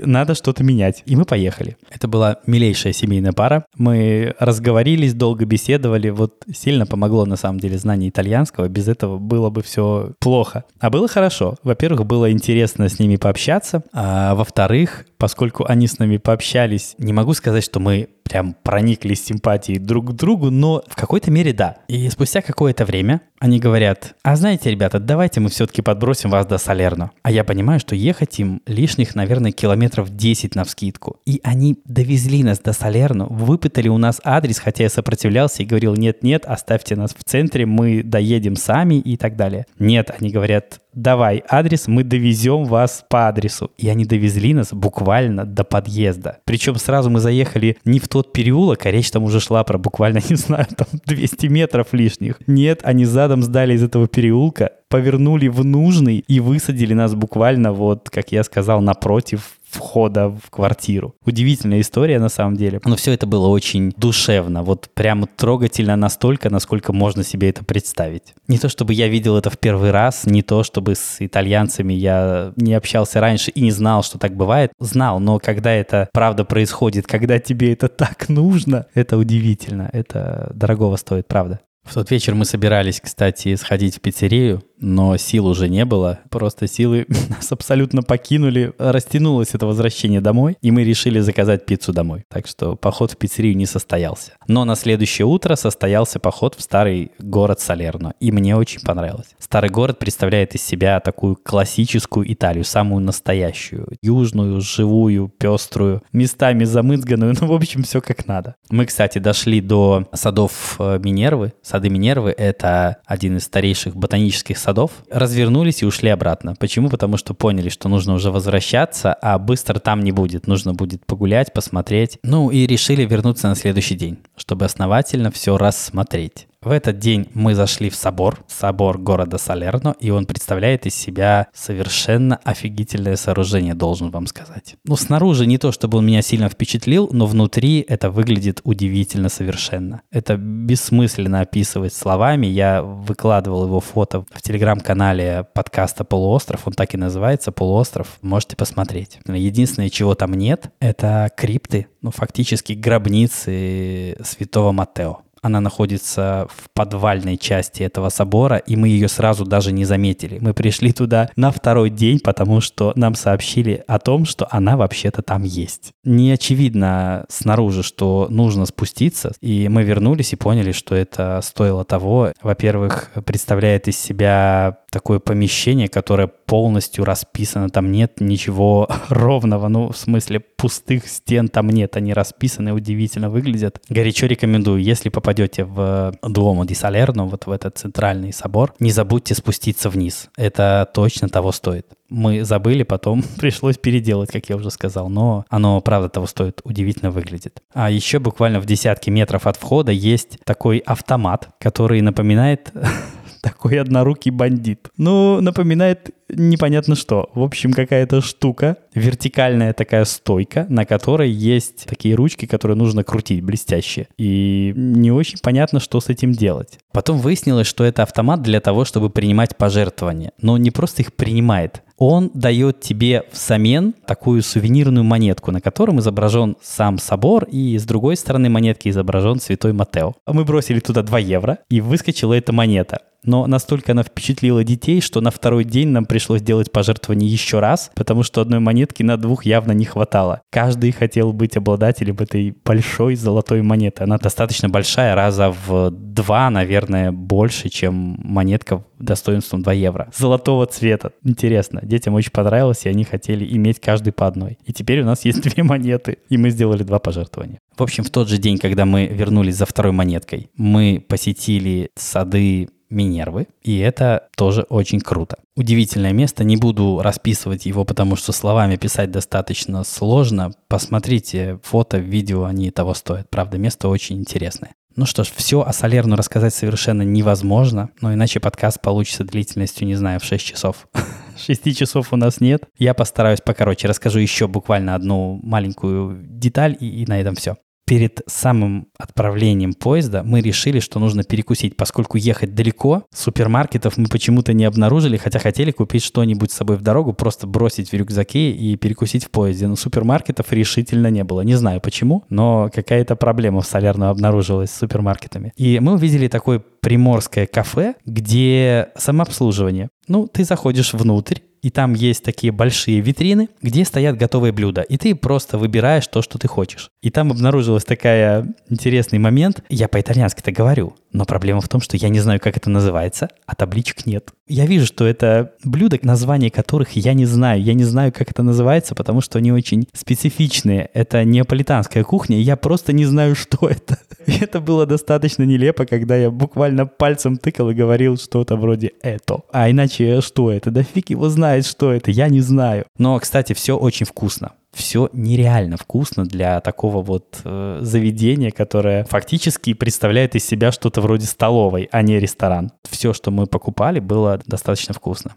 надо 0.05 0.35
что-то 0.35 0.63
менять. 0.63 1.03
И 1.05 1.15
мы 1.15 1.25
поехали. 1.25 1.77
Это 1.89 2.07
была 2.07 2.37
милейшая 2.45 2.93
семейная 2.93 3.33
пара. 3.33 3.65
Мы 3.77 4.35
разговорились, 4.39 5.13
долго 5.13 5.45
беседовали. 5.45 6.09
Вот 6.09 6.43
сильно 6.53 6.85
помогло 6.85 7.25
на 7.25 7.35
самом 7.35 7.59
деле 7.59 7.77
знание 7.77 8.09
итальянского. 8.09 8.67
Без 8.67 8.87
этого 8.87 9.17
было 9.17 9.49
бы 9.49 9.61
все 9.61 10.11
плохо. 10.19 10.63
А 10.79 10.89
было 10.89 11.07
хорошо. 11.07 11.55
Во-первых, 11.63 12.05
было 12.05 12.31
интересно 12.31 12.89
с 12.89 12.99
ними 12.99 13.15
пообщаться. 13.15 13.83
А 13.93 14.35
во-вторых, 14.35 15.05
поскольку 15.17 15.65
они 15.67 15.87
с 15.87 15.99
нами 15.99 16.17
пообщались, 16.17 16.95
не 16.97 17.13
могу 17.13 17.33
сказать, 17.33 17.63
что 17.63 17.79
мы 17.79 18.09
прям 18.27 18.55
прониклись 18.63 19.25
симпатией 19.25 19.79
друг 19.79 20.09
к 20.09 20.13
другу, 20.13 20.49
но 20.49 20.83
в 20.87 20.95
какой-то 20.95 21.31
мере 21.31 21.53
да. 21.53 21.77
И 21.87 22.09
спустя 22.09 22.41
какое-то 22.41 22.85
время 22.85 23.21
они 23.39 23.59
говорят, 23.59 24.15
а 24.23 24.35
знаете, 24.35 24.71
ребята, 24.71 24.99
давайте 24.99 25.39
мы 25.39 25.49
все-таки 25.49 25.81
подбросим 25.81 26.31
вас 26.31 26.45
до 26.47 26.57
Салерно. 26.57 27.11
А 27.21 27.31
я 27.31 27.43
понимаю, 27.43 27.79
что 27.79 27.95
ехать 27.95 28.39
им 28.39 28.61
лишних, 28.65 29.13
наверное, 29.13 29.51
километров 29.51 30.09
10 30.09 30.55
на 30.55 30.63
вскидку. 30.63 31.19
И 31.25 31.39
они 31.43 31.77
довезли 31.85 32.43
нас 32.43 32.59
до 32.59 32.73
Салерно, 32.73 33.27
выпытали 33.27 33.89
у 33.89 33.97
нас 33.97 34.19
адрес, 34.23 34.59
хотя 34.59 34.83
я 34.83 34.89
сопротивлялся 34.89 35.61
и 35.61 35.65
говорил, 35.65 35.95
нет-нет, 35.95 36.45
оставьте 36.45 36.95
нас 36.95 37.13
в 37.13 37.23
центре, 37.23 37.65
мы 37.65 38.01
доедем 38.03 38.55
сами 38.55 38.95
и 38.95 39.17
так 39.17 39.35
далее. 39.35 39.65
Нет, 39.77 40.11
они 40.17 40.31
говорят, 40.31 40.79
давай 40.97 41.43
адрес, 41.47 41.87
мы 41.87 42.03
довезем 42.03 42.65
вас 42.65 43.05
по 43.07 43.27
адресу. 43.27 43.71
И 43.77 43.87
они 43.87 44.03
довезли 44.03 44.53
нас 44.53 44.73
буквально 44.73 45.45
до 45.45 45.63
подъезда. 45.63 46.39
Причем 46.45 46.75
сразу 46.75 47.09
мы 47.09 47.19
заехали 47.19 47.77
не 47.85 47.99
в 47.99 48.07
тот 48.07 48.33
переулок, 48.33 48.85
а 48.85 48.91
речь 48.91 49.11
там 49.11 49.23
уже 49.23 49.39
шла 49.39 49.63
про 49.63 49.77
буквально, 49.77 50.19
не 50.29 50.35
знаю, 50.35 50.65
там 50.75 50.87
200 51.05 51.45
метров 51.47 51.93
лишних. 51.93 52.39
Нет, 52.47 52.81
они 52.83 53.05
задом 53.05 53.43
сдали 53.43 53.75
из 53.75 53.83
этого 53.83 54.07
переулка, 54.07 54.71
повернули 54.89 55.47
в 55.47 55.63
нужный 55.63 56.23
и 56.27 56.39
высадили 56.39 56.93
нас 56.93 57.13
буквально 57.13 57.73
вот, 57.73 58.09
как 58.09 58.31
я 58.31 58.43
сказал, 58.43 58.81
напротив 58.81 59.56
входа 59.69 60.29
в 60.29 60.49
квартиру. 60.49 61.15
Удивительная 61.25 61.81
история 61.81 62.19
на 62.19 62.29
самом 62.29 62.55
деле. 62.55 62.81
Но 62.85 62.95
все 62.95 63.11
это 63.13 63.25
было 63.27 63.47
очень 63.47 63.93
душевно, 63.97 64.63
вот 64.63 64.89
прямо 64.93 65.27
трогательно 65.27 65.95
настолько, 65.95 66.49
насколько 66.49 66.93
можно 66.93 67.23
себе 67.23 67.49
это 67.49 67.63
представить. 67.63 68.33
Не 68.47 68.57
то 68.57 68.69
чтобы 68.69 68.93
я 68.93 69.07
видел 69.07 69.37
это 69.37 69.49
в 69.49 69.57
первый 69.57 69.91
раз, 69.91 70.25
не 70.25 70.41
то 70.41 70.63
чтобы 70.63 70.95
с 70.95 71.17
итальянцами 71.19 71.93
я 71.93 72.53
не 72.55 72.73
общался 72.73 73.19
раньше 73.19 73.51
и 73.51 73.61
не 73.61 73.71
знал, 73.71 74.03
что 74.03 74.17
так 74.17 74.35
бывает. 74.35 74.71
Знал, 74.79 75.19
но 75.19 75.39
когда 75.39 75.73
это 75.73 76.09
правда 76.13 76.45
происходит, 76.45 77.07
когда 77.07 77.39
тебе 77.39 77.73
это 77.73 77.87
так 77.87 78.29
нужно, 78.29 78.87
это 78.93 79.17
удивительно, 79.17 79.89
это 79.91 80.51
дорогого 80.53 80.95
стоит, 80.95 81.27
правда. 81.27 81.59
В 81.87 81.93
тот 81.93 82.11
вечер 82.11 82.35
мы 82.35 82.43
собирались, 82.43 82.99
кстати, 82.99 83.55
сходить 83.55 83.95
в 83.95 84.01
пиццерию, 84.01 84.61
но 84.79 85.17
сил 85.17 85.47
уже 85.47 85.69
не 85.69 85.85
было. 85.85 86.19
Просто 86.29 86.67
силы 86.67 87.05
нас 87.29 87.51
абсолютно 87.51 88.03
покинули. 88.03 88.73
Растянулось 88.77 89.53
это 89.53 89.65
возвращение 89.65 90.21
домой, 90.21 90.57
и 90.61 90.71
мы 90.71 90.83
решили 90.83 91.19
заказать 91.19 91.65
пиццу 91.65 91.93
домой. 91.93 92.25
Так 92.29 92.47
что 92.47 92.75
поход 92.75 93.11
в 93.11 93.17
пиццерию 93.17 93.55
не 93.55 93.65
состоялся. 93.65 94.33
Но 94.47 94.65
на 94.65 94.75
следующее 94.75 95.25
утро 95.25 95.55
состоялся 95.55 96.19
поход 96.19 96.55
в 96.55 96.61
старый 96.61 97.11
город 97.19 97.59
Салерно, 97.59 98.13
и 98.19 98.31
мне 98.31 98.55
очень 98.55 98.81
понравилось. 98.81 99.35
Старый 99.39 99.69
город 99.69 99.99
представляет 99.99 100.55
из 100.55 100.61
себя 100.61 100.99
такую 100.99 101.35
классическую 101.35 102.31
Италию, 102.31 102.63
самую 102.63 103.01
настоящую. 103.01 103.87
Южную, 104.01 104.61
живую, 104.61 105.29
пеструю, 105.29 106.03
местами 106.11 106.63
замызганную, 106.63 107.35
ну, 107.41 107.47
в 107.47 107.53
общем, 107.53 107.83
все 107.83 108.01
как 108.01 108.27
надо. 108.27 108.55
Мы, 108.69 108.85
кстати, 108.85 109.19
дошли 109.19 109.61
до 109.61 110.07
садов 110.13 110.75
э, 110.79 110.99
Минервы, 110.99 111.53
Сады 111.61 111.89
Минервы— 111.89 112.33
это 112.37 112.97
один 113.05 113.37
из 113.37 113.43
старейших 113.43 113.95
ботанических 113.95 114.57
садов. 114.67 114.91
Развернулись 115.09 115.81
и 115.81 115.85
ушли 115.85 116.09
обратно. 116.09 116.53
Почему? 116.59 116.89
Потому 116.89 117.15
что 117.15 117.33
поняли, 117.33 117.69
что 117.69 117.87
нужно 117.87 118.13
уже 118.13 118.31
возвращаться, 118.31 119.13
а 119.13 119.39
быстро 119.39 119.79
там 119.79 120.01
не 120.01 120.11
будет. 120.11 120.45
Нужно 120.45 120.73
будет 120.73 121.05
погулять, 121.05 121.53
посмотреть. 121.53 122.19
Ну 122.23 122.49
и 122.49 122.67
решили 122.67 123.05
вернуться 123.05 123.47
на 123.47 123.55
следующий 123.55 123.95
день, 123.95 124.17
чтобы 124.35 124.65
основательно 124.65 125.31
все 125.31 125.57
рассмотреть. 125.57 126.47
В 126.67 126.71
этот 126.71 126.99
день 126.99 127.29
мы 127.33 127.55
зашли 127.55 127.89
в 127.89 127.95
собор, 127.95 128.43
собор 128.45 128.97
города 128.97 129.37
Салерно, 129.37 129.95
и 130.01 130.09
он 130.09 130.25
представляет 130.25 130.85
из 130.85 130.95
себя 130.95 131.47
совершенно 131.53 132.41
офигительное 132.43 133.15
сооружение, 133.15 133.73
должен 133.73 134.11
вам 134.11 134.27
сказать. 134.27 134.75
Ну, 134.83 134.97
снаружи 134.97 135.45
не 135.45 135.57
то, 135.57 135.71
чтобы 135.71 135.99
он 135.99 136.05
меня 136.05 136.21
сильно 136.21 136.49
впечатлил, 136.49 137.07
но 137.13 137.25
внутри 137.25 137.85
это 137.87 138.09
выглядит 138.09 138.59
удивительно 138.65 139.29
совершенно. 139.29 140.01
Это 140.11 140.35
бессмысленно 140.35 141.39
описывать 141.39 141.93
словами. 141.93 142.47
Я 142.47 142.81
выкладывал 142.81 143.63
его 143.63 143.79
фото 143.79 144.25
в 144.29 144.41
телеграм-канале 144.41 145.47
подкаста 145.53 146.03
«Полуостров», 146.03 146.67
он 146.67 146.73
так 146.73 146.93
и 146.93 146.97
называется 146.97 147.53
«Полуостров», 147.53 148.17
можете 148.21 148.57
посмотреть. 148.57 149.19
Единственное, 149.25 149.89
чего 149.89 150.15
там 150.15 150.33
нет, 150.33 150.69
это 150.81 151.31
крипты, 151.37 151.87
ну, 152.01 152.11
фактически 152.11 152.73
гробницы 152.73 154.17
святого 154.21 154.73
Матео. 154.73 155.19
Она 155.47 155.61
находится 155.61 156.45
в 156.49 156.69
подвальной 156.73 157.37
части 157.37 157.81
этого 157.81 158.09
собора, 158.09 158.57
и 158.57 158.75
мы 158.75 158.89
ее 158.89 159.07
сразу 159.07 159.45
даже 159.45 159.71
не 159.71 159.85
заметили. 159.85 160.39
Мы 160.41 160.53
пришли 160.53 160.91
туда 160.91 161.29
на 161.37 161.51
второй 161.51 161.89
день, 161.89 162.19
потому 162.19 162.59
что 162.59 162.91
нам 162.97 163.15
сообщили 163.15 163.81
о 163.87 163.97
том, 163.99 164.25
что 164.25 164.45
она 164.51 164.75
вообще-то 164.75 165.21
там 165.21 165.43
есть. 165.43 165.93
Не 166.03 166.33
очевидно 166.33 167.25
снаружи, 167.29 167.81
что 167.81 168.27
нужно 168.29 168.65
спуститься, 168.65 169.31
и 169.39 169.69
мы 169.69 169.83
вернулись 169.83 170.33
и 170.33 170.35
поняли, 170.35 170.73
что 170.73 170.95
это 170.95 171.39
стоило 171.41 171.85
того. 171.85 172.33
Во-первых, 172.41 173.11
представляет 173.25 173.87
из 173.87 173.97
себя 173.97 174.79
такое 174.91 175.19
помещение, 175.19 175.87
которое 175.87 176.29
полностью 176.47 177.03
расписано, 177.03 177.69
там 177.69 177.91
нет 177.91 178.19
ничего 178.19 178.89
ровного, 179.09 179.67
ну, 179.67 179.91
в 179.91 179.97
смысле, 179.97 180.39
пустых 180.39 181.07
стен 181.07 181.49
там 181.49 181.69
нет, 181.69 181.95
они 181.97 182.13
расписаны, 182.13 182.73
удивительно 182.73 183.29
выглядят. 183.29 183.79
Горячо 183.89 184.25
рекомендую, 184.25 184.81
если 184.81 185.09
попадете 185.09 185.65
в 185.65 186.13
Дуомо 186.23 186.65
ди 186.65 186.73
Салерно, 186.73 187.25
вот 187.25 187.45
в 187.45 187.51
этот 187.51 187.77
центральный 187.77 188.33
собор, 188.33 188.73
не 188.79 188.91
забудьте 188.91 189.35
спуститься 189.35 189.89
вниз, 189.89 190.29
это 190.37 190.89
точно 190.93 191.29
того 191.29 191.51
стоит. 191.51 191.85
Мы 192.09 192.45
забыли, 192.45 192.83
потом 192.83 193.23
пришлось 193.37 193.77
переделать, 193.77 194.31
как 194.31 194.47
я 194.49 194.55
уже 194.55 194.71
сказал, 194.71 195.09
но 195.09 195.45
оно, 195.49 195.81
правда, 195.81 196.07
того 196.07 196.27
стоит, 196.27 196.61
удивительно 196.63 197.11
выглядит. 197.11 197.61
А 197.73 197.91
еще 197.91 198.19
буквально 198.19 198.61
в 198.61 198.65
десятке 198.65 199.11
метров 199.11 199.45
от 199.45 199.57
входа 199.57 199.91
есть 199.91 200.39
такой 200.45 200.77
автомат, 200.77 201.49
который 201.59 201.99
напоминает 202.01 202.71
такой 203.47 203.79
однорукий 203.79 204.31
бандит. 204.31 204.89
Ну, 204.97 205.39
напоминает 205.39 206.11
непонятно 206.29 206.95
что. 206.95 207.29
В 207.33 207.41
общем, 207.41 207.71
какая-то 207.71 208.19
штука, 208.21 208.77
вертикальная 208.93 209.71
такая 209.73 210.03
стойка, 210.03 210.65
на 210.69 210.85
которой 210.85 211.29
есть 211.29 211.85
такие 211.85 212.15
ручки, 212.15 212.45
которые 212.45 212.75
нужно 212.75 213.05
крутить, 213.05 213.41
блестящие. 213.41 214.09
И 214.17 214.73
не 214.75 215.11
очень 215.11 215.39
понятно, 215.41 215.79
что 215.79 216.01
с 216.01 216.09
этим 216.09 216.33
делать. 216.33 216.79
Потом 216.91 217.19
выяснилось, 217.19 217.67
что 217.67 217.85
это 217.85 218.03
автомат 218.03 218.41
для 218.41 218.59
того, 218.59 218.83
чтобы 218.83 219.09
принимать 219.09 219.55
пожертвования. 219.55 220.31
Но 220.41 220.57
не 220.57 220.71
просто 220.71 221.03
их 221.03 221.13
принимает, 221.13 221.83
он 221.97 222.29
дает 222.33 222.81
тебе 222.81 223.23
взамен 223.31 223.95
такую 224.05 224.43
сувенирную 224.43 225.03
монетку, 225.03 225.51
на 225.51 225.61
котором 225.61 225.99
изображен 225.99 226.55
сам 226.61 226.99
собор, 226.99 227.45
и 227.45 227.77
с 227.77 227.85
другой 227.85 228.17
стороны 228.17 228.49
монетки 228.49 228.89
изображен 228.89 229.39
святой 229.39 229.73
Матео. 229.73 230.13
Мы 230.27 230.45
бросили 230.45 230.79
туда 230.79 231.01
2 231.01 231.19
евро, 231.19 231.57
и 231.69 231.81
выскочила 231.81 232.33
эта 232.33 232.53
монета 232.53 232.99
но 233.23 233.45
настолько 233.47 233.91
она 233.91 234.03
впечатлила 234.03 234.63
детей, 234.63 235.01
что 235.01 235.21
на 235.21 235.31
второй 235.31 235.63
день 235.63 235.89
нам 235.89 236.05
пришлось 236.05 236.41
делать 236.41 236.71
пожертвование 236.71 237.29
еще 237.29 237.59
раз, 237.59 237.91
потому 237.95 238.23
что 238.23 238.41
одной 238.41 238.59
монетки 238.59 239.03
на 239.03 239.17
двух 239.17 239.45
явно 239.45 239.71
не 239.71 239.85
хватало. 239.85 240.41
Каждый 240.51 240.91
хотел 240.91 241.33
быть 241.33 241.57
обладателем 241.57 242.15
этой 242.19 242.55
большой 242.63 243.15
золотой 243.15 243.61
монеты. 243.61 244.03
Она 244.03 244.17
достаточно 244.17 244.69
большая, 244.69 245.15
раза 245.15 245.53
в 245.67 245.91
два, 245.91 246.49
наверное, 246.49 247.11
больше, 247.11 247.69
чем 247.69 248.17
монетка 248.23 248.83
достоинством 248.99 249.61
2 249.61 249.73
евро. 249.73 250.09
Золотого 250.15 250.65
цвета. 250.65 251.11
Интересно. 251.23 251.81
Детям 251.83 252.13
очень 252.15 252.31
понравилось, 252.31 252.85
и 252.85 252.89
они 252.89 253.03
хотели 253.03 253.45
иметь 253.55 253.79
каждый 253.79 254.11
по 254.11 254.27
одной. 254.27 254.57
И 254.65 254.73
теперь 254.73 255.01
у 255.01 255.05
нас 255.05 255.25
есть 255.25 255.41
две 255.47 255.63
монеты, 255.63 256.17
и 256.29 256.37
мы 256.37 256.49
сделали 256.49 256.83
два 256.83 256.99
пожертвования. 256.99 257.59
В 257.77 257.83
общем, 257.83 258.03
в 258.03 258.09
тот 258.09 258.27
же 258.27 258.37
день, 258.37 258.57
когда 258.57 258.85
мы 258.85 259.05
вернулись 259.05 259.55
за 259.55 259.65
второй 259.65 259.91
монеткой, 259.91 260.49
мы 260.55 261.03
посетили 261.07 261.91
сады 261.95 262.69
Минервы, 262.89 263.47
и 263.61 263.77
это 263.79 264.27
тоже 264.35 264.63
очень 264.63 264.99
круто. 264.99 265.37
Удивительное 265.55 266.13
место, 266.13 266.43
не 266.43 266.57
буду 266.57 267.01
расписывать 267.01 267.65
его, 267.65 267.83
потому 267.85 268.15
что 268.15 268.31
словами 268.31 268.75
писать 268.75 269.11
достаточно 269.11 269.83
сложно. 269.83 270.51
Посмотрите 270.67 271.59
фото, 271.63 271.97
видео, 271.97 272.45
они 272.45 272.71
того 272.71 272.93
стоят. 272.93 273.29
Правда, 273.29 273.57
место 273.57 273.89
очень 273.89 274.17
интересное. 274.17 274.71
Ну 274.95 275.05
что 275.05 275.23
ж, 275.23 275.31
все 275.35 275.61
о 275.61 275.73
Солерну 275.73 276.15
рассказать 276.15 276.55
совершенно 276.55 277.03
невозможно, 277.03 277.91
но 278.01 278.13
иначе 278.13 278.39
подкаст 278.39 278.81
получится 278.81 279.23
длительностью, 279.23 279.85
не 279.85 279.93
знаю, 279.93 280.19
в 280.19 280.23
6 280.23 280.43
часов. 280.43 280.87
6 281.37 281.77
часов 281.77 282.13
у 282.13 282.15
нас 282.15 282.41
нет. 282.41 282.63
Я 282.79 282.95
постараюсь 282.95 283.41
покороче. 283.41 283.87
Расскажу 283.87 284.17
еще 284.17 284.47
буквально 284.47 284.95
одну 284.95 285.39
маленькую 285.43 286.19
деталь, 286.23 286.75
и, 286.79 287.03
и 287.03 287.05
на 287.05 287.21
этом 287.21 287.35
все 287.35 287.57
перед 287.87 288.21
самым 288.27 288.89
отправлением 288.97 289.73
поезда 289.73 290.21
мы 290.21 290.41
решили, 290.41 290.81
что 290.81 290.99
нужно 290.99 291.23
перекусить, 291.23 291.77
поскольку 291.77 292.17
ехать 292.17 292.53
далеко, 292.53 293.03
супермаркетов 293.13 293.95
мы 293.95 294.07
почему-то 294.07 294.51
не 294.51 294.65
обнаружили, 294.65 295.15
хотя 295.15 295.39
хотели 295.39 295.71
купить 295.71 296.03
что-нибудь 296.03 296.51
с 296.51 296.55
собой 296.55 296.75
в 296.75 296.81
дорогу, 296.81 297.13
просто 297.13 297.47
бросить 297.47 297.89
в 297.89 297.93
рюкзаке 297.93 298.51
и 298.51 298.75
перекусить 298.75 299.23
в 299.23 299.31
поезде. 299.31 299.67
Но 299.67 299.77
супермаркетов 299.77 300.51
решительно 300.51 301.07
не 301.07 301.23
было. 301.23 301.41
Не 301.41 301.55
знаю 301.55 301.79
почему, 301.79 302.25
но 302.29 302.69
какая-то 302.75 303.15
проблема 303.15 303.61
в 303.61 303.65
Солярно 303.65 304.09
обнаружилась 304.09 304.69
с 304.69 304.77
супермаркетами. 304.77 305.53
И 305.55 305.79
мы 305.79 305.93
увидели 305.93 306.27
такое 306.27 306.61
приморское 306.81 307.47
кафе, 307.47 307.95
где 308.05 308.89
самообслуживание. 308.97 309.89
Ну, 310.09 310.27
ты 310.27 310.43
заходишь 310.43 310.93
внутрь, 310.93 311.39
и 311.61 311.69
там 311.69 311.93
есть 311.93 312.23
такие 312.23 312.51
большие 312.51 312.99
витрины, 312.99 313.49
где 313.61 313.85
стоят 313.85 314.17
готовые 314.17 314.51
блюда, 314.51 314.81
и 314.81 314.97
ты 314.97 315.15
просто 315.15 315.57
выбираешь 315.57 316.07
то, 316.07 316.21
что 316.21 316.37
ты 316.37 316.47
хочешь. 316.47 316.89
И 317.01 317.09
там 317.09 317.31
обнаружилась 317.31 317.85
такая 317.85 318.53
интересный 318.69 319.19
момент. 319.19 319.63
Я 319.69 319.87
по-итальянски-то 319.87 320.51
говорю, 320.51 320.95
но 321.11 321.25
проблема 321.25 321.61
в 321.61 321.69
том, 321.69 321.81
что 321.81 321.97
я 321.97 322.09
не 322.09 322.19
знаю, 322.19 322.39
как 322.39 322.57
это 322.57 322.69
называется, 322.69 323.29
а 323.45 323.55
табличек 323.55 324.05
нет. 324.05 324.31
Я 324.47 324.65
вижу, 324.65 324.85
что 324.85 325.05
это 325.05 325.53
блюда, 325.63 325.97
названия 326.01 326.49
которых 326.49 326.91
я 326.91 327.13
не 327.13 327.25
знаю. 327.25 327.61
Я 327.61 327.73
не 327.73 327.83
знаю, 327.83 328.13
как 328.13 328.31
это 328.31 328.43
называется, 328.43 328.95
потому 328.95 329.21
что 329.21 329.39
они 329.39 329.51
очень 329.51 329.87
специфичные. 329.93 330.89
Это 330.93 331.23
неаполитанская 331.23 332.03
кухня, 332.03 332.37
и 332.37 332.41
я 332.41 332.55
просто 332.55 332.93
не 332.93 333.05
знаю, 333.05 333.35
что 333.47 333.67
это. 333.67 333.97
И 334.25 334.37
это 334.39 334.59
было 334.59 334.85
достаточно 334.85 335.43
нелепо, 335.43 335.85
когда 335.85 336.15
я 336.15 336.29
буквально 336.29 336.85
пальцем 336.85 337.37
тыкал 337.37 337.69
и 337.69 337.73
говорил 337.73 338.17
что-то 338.17 338.55
вроде 338.55 338.91
«это». 339.01 339.41
А 339.51 339.69
иначе 339.69 340.21
что 340.21 340.51
это? 340.51 340.71
Да 340.71 340.83
фиг 340.83 341.09
его 341.09 341.29
знает, 341.29 341.65
что 341.65 341.91
это, 341.91 342.11
я 342.11 342.27
не 342.29 342.41
знаю. 342.41 342.85
Но, 342.97 343.19
кстати, 343.19 343.53
все 343.53 343.77
очень 343.77 344.05
вкусно 344.05 344.51
все 344.77 345.09
нереально 345.11 345.75
вкусно 345.75 346.23
для 346.23 346.61
такого 346.61 347.01
вот 347.01 347.39
э, 347.43 347.79
заведения, 347.81 348.51
которое 348.51 349.03
фактически 349.05 349.73
представляет 349.73 350.35
из 350.35 350.45
себя 350.45 350.71
что-то 350.71 351.01
вроде 351.01 351.25
столовой, 351.25 351.89
а 351.91 352.03
не 352.03 352.19
ресторан. 352.19 352.71
Все, 352.87 353.11
что 353.11 353.31
мы 353.31 353.47
покупали, 353.47 353.99
было 353.99 354.39
достаточно 354.45 354.93
вкусно. 354.93 355.33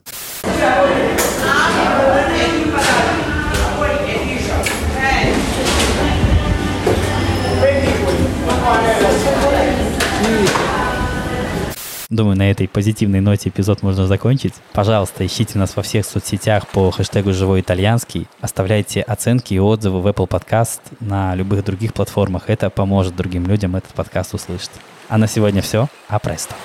Думаю, 12.10 12.36
на 12.36 12.50
этой 12.50 12.66
позитивной 12.66 13.20
ноте 13.20 13.50
эпизод 13.50 13.84
можно 13.84 14.04
закончить. 14.08 14.54
Пожалуйста, 14.72 15.24
ищите 15.24 15.56
нас 15.60 15.76
во 15.76 15.82
всех 15.84 16.04
соцсетях 16.04 16.66
по 16.66 16.90
хэштегу 16.90 17.32
«Живой 17.32 17.60
итальянский». 17.60 18.26
Оставляйте 18.40 19.00
оценки 19.02 19.54
и 19.54 19.60
отзывы 19.60 20.00
в 20.02 20.06
Apple 20.08 20.28
Podcast 20.28 20.80
на 20.98 21.36
любых 21.36 21.64
других 21.64 21.94
платформах. 21.94 22.50
Это 22.50 22.68
поможет 22.68 23.14
другим 23.14 23.46
людям 23.46 23.76
этот 23.76 23.92
подкаст 23.92 24.34
услышать. 24.34 24.72
А 25.08 25.18
на 25.18 25.28
сегодня 25.28 25.62
все. 25.62 25.86
А 26.08 26.18
престо. 26.18 26.56